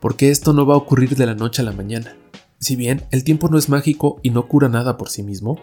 porque 0.00 0.30
esto 0.30 0.52
no 0.52 0.66
va 0.66 0.74
a 0.74 0.78
ocurrir 0.78 1.16
de 1.16 1.26
la 1.26 1.34
noche 1.34 1.62
a 1.62 1.64
la 1.64 1.72
mañana. 1.72 2.16
Si 2.60 2.76
bien 2.76 3.06
el 3.10 3.24
tiempo 3.24 3.48
no 3.48 3.58
es 3.58 3.68
mágico 3.68 4.20
y 4.22 4.30
no 4.30 4.48
cura 4.48 4.68
nada 4.68 4.96
por 4.96 5.08
sí 5.08 5.22
mismo, 5.22 5.58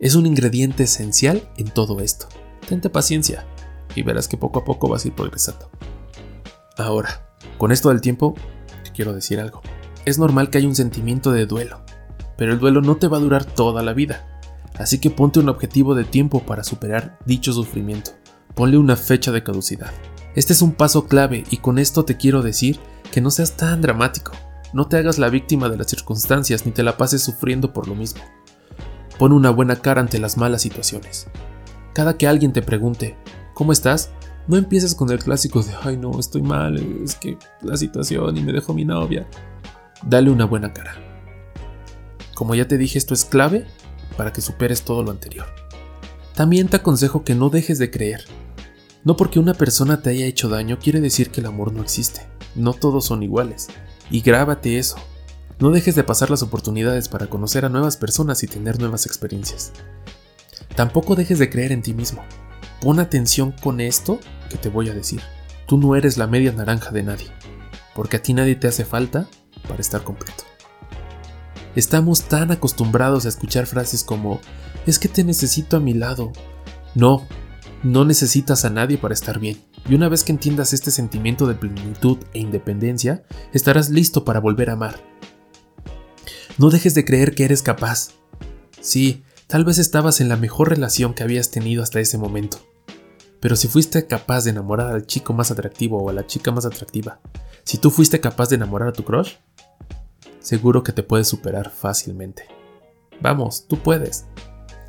es 0.00 0.14
un 0.14 0.26
ingrediente 0.26 0.82
esencial 0.84 1.48
en 1.56 1.70
todo 1.70 2.00
esto. 2.00 2.26
Tente 2.68 2.90
paciencia 2.90 3.46
y 3.94 4.02
verás 4.02 4.28
que 4.28 4.36
poco 4.36 4.60
a 4.60 4.64
poco 4.64 4.88
vas 4.88 5.04
a 5.04 5.08
ir 5.08 5.14
progresando. 5.14 5.70
Ahora, 6.76 7.33
con 7.64 7.72
esto 7.72 7.88
del 7.88 8.02
tiempo, 8.02 8.34
te 8.82 8.90
quiero 8.92 9.14
decir 9.14 9.40
algo. 9.40 9.62
Es 10.04 10.18
normal 10.18 10.50
que 10.50 10.58
haya 10.58 10.68
un 10.68 10.74
sentimiento 10.74 11.32
de 11.32 11.46
duelo, 11.46 11.80
pero 12.36 12.52
el 12.52 12.58
duelo 12.58 12.82
no 12.82 12.96
te 12.96 13.08
va 13.08 13.16
a 13.16 13.20
durar 13.20 13.46
toda 13.46 13.82
la 13.82 13.94
vida, 13.94 14.26
así 14.76 14.98
que 14.98 15.08
ponte 15.08 15.40
un 15.40 15.48
objetivo 15.48 15.94
de 15.94 16.04
tiempo 16.04 16.40
para 16.40 16.62
superar 16.62 17.18
dicho 17.24 17.54
sufrimiento 17.54 18.10
ponle 18.54 18.76
una 18.76 18.96
fecha 18.96 19.32
de 19.32 19.42
caducidad. 19.42 19.92
Este 20.34 20.52
es 20.52 20.60
un 20.60 20.72
paso 20.72 21.06
clave 21.06 21.44
y 21.48 21.56
con 21.56 21.78
esto 21.78 22.04
te 22.04 22.18
quiero 22.18 22.42
decir 22.42 22.78
que 23.10 23.22
no 23.22 23.30
seas 23.30 23.56
tan 23.56 23.80
dramático. 23.80 24.32
No 24.74 24.86
te 24.86 24.98
hagas 24.98 25.18
la 25.18 25.30
víctima 25.30 25.70
de 25.70 25.78
las 25.78 25.86
circunstancias 25.86 26.66
ni 26.66 26.72
te 26.72 26.82
la 26.82 26.98
pases 26.98 27.22
sufriendo 27.22 27.72
por 27.72 27.88
lo 27.88 27.94
mismo. 27.94 28.20
Pon 29.18 29.32
una 29.32 29.48
buena 29.48 29.76
cara 29.76 30.02
ante 30.02 30.18
las 30.18 30.36
malas 30.36 30.60
situaciones. 30.60 31.28
Cada 31.94 32.18
que 32.18 32.28
alguien 32.28 32.52
te 32.52 32.60
pregunte, 32.60 33.16
¿cómo 33.54 33.72
estás? 33.72 34.10
No 34.46 34.56
empieces 34.56 34.94
con 34.94 35.10
el 35.10 35.18
clásico 35.18 35.62
de, 35.62 35.72
ay 35.82 35.96
no, 35.96 36.18
estoy 36.18 36.42
mal, 36.42 36.76
es 37.02 37.14
que 37.14 37.38
la 37.62 37.76
situación 37.76 38.36
y 38.36 38.42
me 38.42 38.52
dejó 38.52 38.74
mi 38.74 38.84
novia. 38.84 39.26
Dale 40.06 40.30
una 40.30 40.44
buena 40.44 40.72
cara. 40.72 40.94
Como 42.34 42.54
ya 42.54 42.68
te 42.68 42.76
dije, 42.76 42.98
esto 42.98 43.14
es 43.14 43.24
clave 43.24 43.66
para 44.16 44.32
que 44.32 44.40
superes 44.40 44.82
todo 44.82 45.02
lo 45.02 45.10
anterior. 45.10 45.46
También 46.34 46.68
te 46.68 46.76
aconsejo 46.76 47.24
que 47.24 47.34
no 47.34 47.48
dejes 47.48 47.78
de 47.78 47.90
creer, 47.90 48.24
no 49.04 49.18
porque 49.18 49.38
una 49.38 49.52
persona 49.52 50.00
te 50.00 50.08
haya 50.08 50.24
hecho 50.24 50.48
daño 50.48 50.78
quiere 50.78 51.00
decir 51.02 51.30
que 51.30 51.42
el 51.42 51.46
amor 51.46 51.72
no 51.72 51.82
existe. 51.82 52.22
No 52.54 52.72
todos 52.72 53.04
son 53.04 53.22
iguales. 53.22 53.68
Y 54.10 54.22
grábate 54.22 54.78
eso. 54.78 54.96
No 55.58 55.70
dejes 55.70 55.94
de 55.94 56.04
pasar 56.04 56.30
las 56.30 56.42
oportunidades 56.42 57.08
para 57.08 57.26
conocer 57.26 57.66
a 57.66 57.68
nuevas 57.68 57.98
personas 57.98 58.42
y 58.42 58.46
tener 58.46 58.80
nuevas 58.80 59.04
experiencias. 59.04 59.72
Tampoco 60.74 61.16
dejes 61.16 61.38
de 61.38 61.50
creer 61.50 61.72
en 61.72 61.82
ti 61.82 61.92
mismo. 61.92 62.22
Pon 62.84 63.00
atención 63.00 63.52
con 63.62 63.80
esto 63.80 64.20
que 64.50 64.58
te 64.58 64.68
voy 64.68 64.90
a 64.90 64.92
decir. 64.92 65.22
Tú 65.66 65.78
no 65.78 65.96
eres 65.96 66.18
la 66.18 66.26
media 66.26 66.52
naranja 66.52 66.90
de 66.90 67.02
nadie, 67.02 67.28
porque 67.94 68.18
a 68.18 68.22
ti 68.22 68.34
nadie 68.34 68.56
te 68.56 68.68
hace 68.68 68.84
falta 68.84 69.26
para 69.66 69.80
estar 69.80 70.04
completo. 70.04 70.44
Estamos 71.74 72.24
tan 72.24 72.50
acostumbrados 72.50 73.24
a 73.24 73.30
escuchar 73.30 73.64
frases 73.64 74.04
como, 74.04 74.38
es 74.86 74.98
que 74.98 75.08
te 75.08 75.24
necesito 75.24 75.78
a 75.78 75.80
mi 75.80 75.94
lado. 75.94 76.30
No, 76.94 77.26
no 77.82 78.04
necesitas 78.04 78.66
a 78.66 78.70
nadie 78.70 78.98
para 78.98 79.14
estar 79.14 79.38
bien. 79.38 79.62
Y 79.88 79.94
una 79.94 80.10
vez 80.10 80.22
que 80.22 80.32
entiendas 80.32 80.74
este 80.74 80.90
sentimiento 80.90 81.46
de 81.46 81.54
plenitud 81.54 82.18
e 82.34 82.40
independencia, 82.40 83.24
estarás 83.54 83.88
listo 83.88 84.26
para 84.26 84.40
volver 84.40 84.68
a 84.68 84.74
amar. 84.74 85.00
No 86.58 86.68
dejes 86.68 86.94
de 86.94 87.06
creer 87.06 87.34
que 87.34 87.46
eres 87.46 87.62
capaz. 87.62 88.10
Sí, 88.82 89.22
tal 89.46 89.64
vez 89.64 89.78
estabas 89.78 90.20
en 90.20 90.28
la 90.28 90.36
mejor 90.36 90.68
relación 90.68 91.14
que 91.14 91.22
habías 91.22 91.50
tenido 91.50 91.82
hasta 91.82 91.98
ese 91.98 92.18
momento. 92.18 92.73
Pero 93.44 93.56
si 93.56 93.68
fuiste 93.68 94.06
capaz 94.06 94.44
de 94.44 94.52
enamorar 94.52 94.94
al 94.94 95.06
chico 95.06 95.34
más 95.34 95.50
atractivo 95.50 96.02
o 96.02 96.08
a 96.08 96.14
la 96.14 96.26
chica 96.26 96.50
más 96.50 96.64
atractiva, 96.64 97.20
si 97.62 97.76
tú 97.76 97.90
fuiste 97.90 98.18
capaz 98.18 98.48
de 98.48 98.56
enamorar 98.56 98.88
a 98.88 98.92
tu 98.94 99.04
crush, 99.04 99.34
seguro 100.40 100.82
que 100.82 100.92
te 100.92 101.02
puedes 101.02 101.28
superar 101.28 101.70
fácilmente. 101.70 102.44
Vamos, 103.20 103.66
tú 103.68 103.76
puedes. 103.76 104.24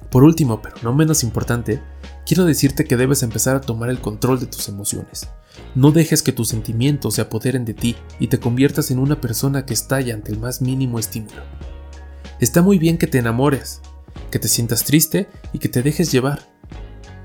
Por 0.09 0.23
último, 0.23 0.61
pero 0.61 0.77
no 0.83 0.93
menos 0.95 1.21
importante, 1.21 1.83
quiero 2.25 2.45
decirte 2.45 2.85
que 2.85 2.95
debes 2.95 3.23
empezar 3.23 3.57
a 3.57 3.59
tomar 3.59 3.89
el 3.89 3.99
control 3.99 4.39
de 4.39 4.45
tus 4.45 4.69
emociones. 4.69 5.27
No 5.75 5.91
dejes 5.91 6.23
que 6.23 6.31
tus 6.31 6.47
sentimientos 6.47 7.15
se 7.15 7.21
apoderen 7.23 7.65
de 7.65 7.73
ti 7.73 7.97
y 8.21 8.27
te 8.27 8.39
conviertas 8.39 8.89
en 8.89 8.99
una 8.99 9.19
persona 9.19 9.65
que 9.65 9.73
estalla 9.73 10.13
ante 10.13 10.31
el 10.31 10.39
más 10.39 10.61
mínimo 10.61 10.97
estímulo. 10.97 11.43
Está 12.39 12.61
muy 12.61 12.79
bien 12.79 12.97
que 12.97 13.07
te 13.07 13.17
enamores, 13.17 13.81
que 14.31 14.39
te 14.39 14.47
sientas 14.47 14.85
triste 14.85 15.27
y 15.51 15.59
que 15.59 15.67
te 15.67 15.83
dejes 15.83 16.09
llevar, 16.09 16.54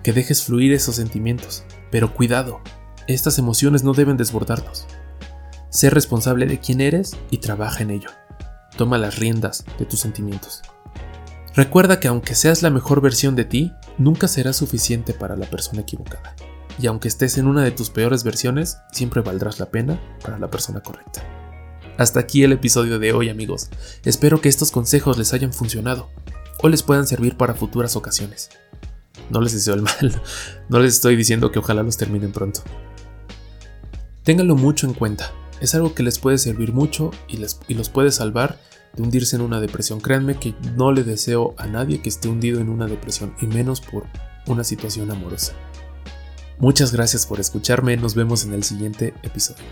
que 0.02 0.12
dejes 0.12 0.42
fluir 0.44 0.72
esos 0.72 0.96
sentimientos, 0.96 1.64
pero 1.90 2.14
cuidado, 2.14 2.60
estas 3.06 3.38
emociones 3.38 3.84
no 3.84 3.92
deben 3.92 4.16
desbordarnos. 4.16 4.86
Sé 5.70 5.90
responsable 5.90 6.46
de 6.46 6.58
quién 6.58 6.80
eres 6.80 7.16
y 7.30 7.38
trabaja 7.38 7.82
en 7.82 7.90
ello. 7.90 8.10
Toma 8.76 8.98
las 8.98 9.18
riendas 9.18 9.64
de 9.78 9.84
tus 9.84 10.00
sentimientos. 10.00 10.62
Recuerda 11.54 12.00
que 12.00 12.08
aunque 12.08 12.34
seas 12.34 12.62
la 12.62 12.70
mejor 12.70 13.00
versión 13.00 13.36
de 13.36 13.44
ti, 13.44 13.72
nunca 13.98 14.28
serás 14.28 14.56
suficiente 14.56 15.12
para 15.12 15.36
la 15.36 15.46
persona 15.46 15.82
equivocada. 15.82 16.34
Y 16.78 16.86
aunque 16.86 17.08
estés 17.08 17.36
en 17.38 17.46
una 17.46 17.62
de 17.62 17.72
tus 17.72 17.90
peores 17.90 18.24
versiones, 18.24 18.78
siempre 18.92 19.20
valdrás 19.20 19.58
la 19.58 19.70
pena 19.70 20.00
para 20.22 20.38
la 20.38 20.48
persona 20.48 20.80
correcta. 20.80 21.22
Hasta 21.98 22.20
aquí 22.20 22.44
el 22.44 22.52
episodio 22.52 22.98
de 22.98 23.12
hoy 23.12 23.28
amigos. 23.28 23.68
Espero 24.04 24.40
que 24.40 24.48
estos 24.48 24.70
consejos 24.70 25.18
les 25.18 25.34
hayan 25.34 25.52
funcionado 25.52 26.10
o 26.62 26.68
les 26.68 26.82
puedan 26.82 27.06
servir 27.06 27.36
para 27.36 27.54
futuras 27.54 27.96
ocasiones. 27.96 28.48
No 29.30 29.40
les 29.40 29.52
deseo 29.52 29.74
el 29.74 29.82
mal, 29.82 30.22
no 30.68 30.80
les 30.80 30.94
estoy 30.94 31.16
diciendo 31.16 31.50
que 31.50 31.58
ojalá 31.58 31.82
los 31.82 31.96
terminen 31.96 32.32
pronto. 32.32 32.60
Ténganlo 34.24 34.56
mucho 34.56 34.86
en 34.86 34.94
cuenta, 34.94 35.32
es 35.60 35.74
algo 35.74 35.94
que 35.94 36.02
les 36.02 36.18
puede 36.18 36.38
servir 36.38 36.72
mucho 36.72 37.10
y, 37.28 37.36
les, 37.36 37.60
y 37.68 37.74
los 37.74 37.88
puede 37.88 38.10
salvar 38.10 38.58
de 38.94 39.02
hundirse 39.02 39.36
en 39.36 39.42
una 39.42 39.60
depresión. 39.60 40.00
Créanme 40.00 40.38
que 40.38 40.54
no 40.76 40.92
le 40.92 41.04
deseo 41.04 41.54
a 41.58 41.66
nadie 41.66 42.02
que 42.02 42.08
esté 42.08 42.28
hundido 42.28 42.60
en 42.60 42.68
una 42.68 42.86
depresión 42.86 43.34
y 43.40 43.46
menos 43.46 43.80
por 43.80 44.04
una 44.46 44.64
situación 44.64 45.10
amorosa. 45.10 45.52
Muchas 46.58 46.92
gracias 46.92 47.26
por 47.26 47.40
escucharme, 47.40 47.96
nos 47.96 48.14
vemos 48.14 48.44
en 48.44 48.52
el 48.52 48.64
siguiente 48.64 49.14
episodio. 49.22 49.64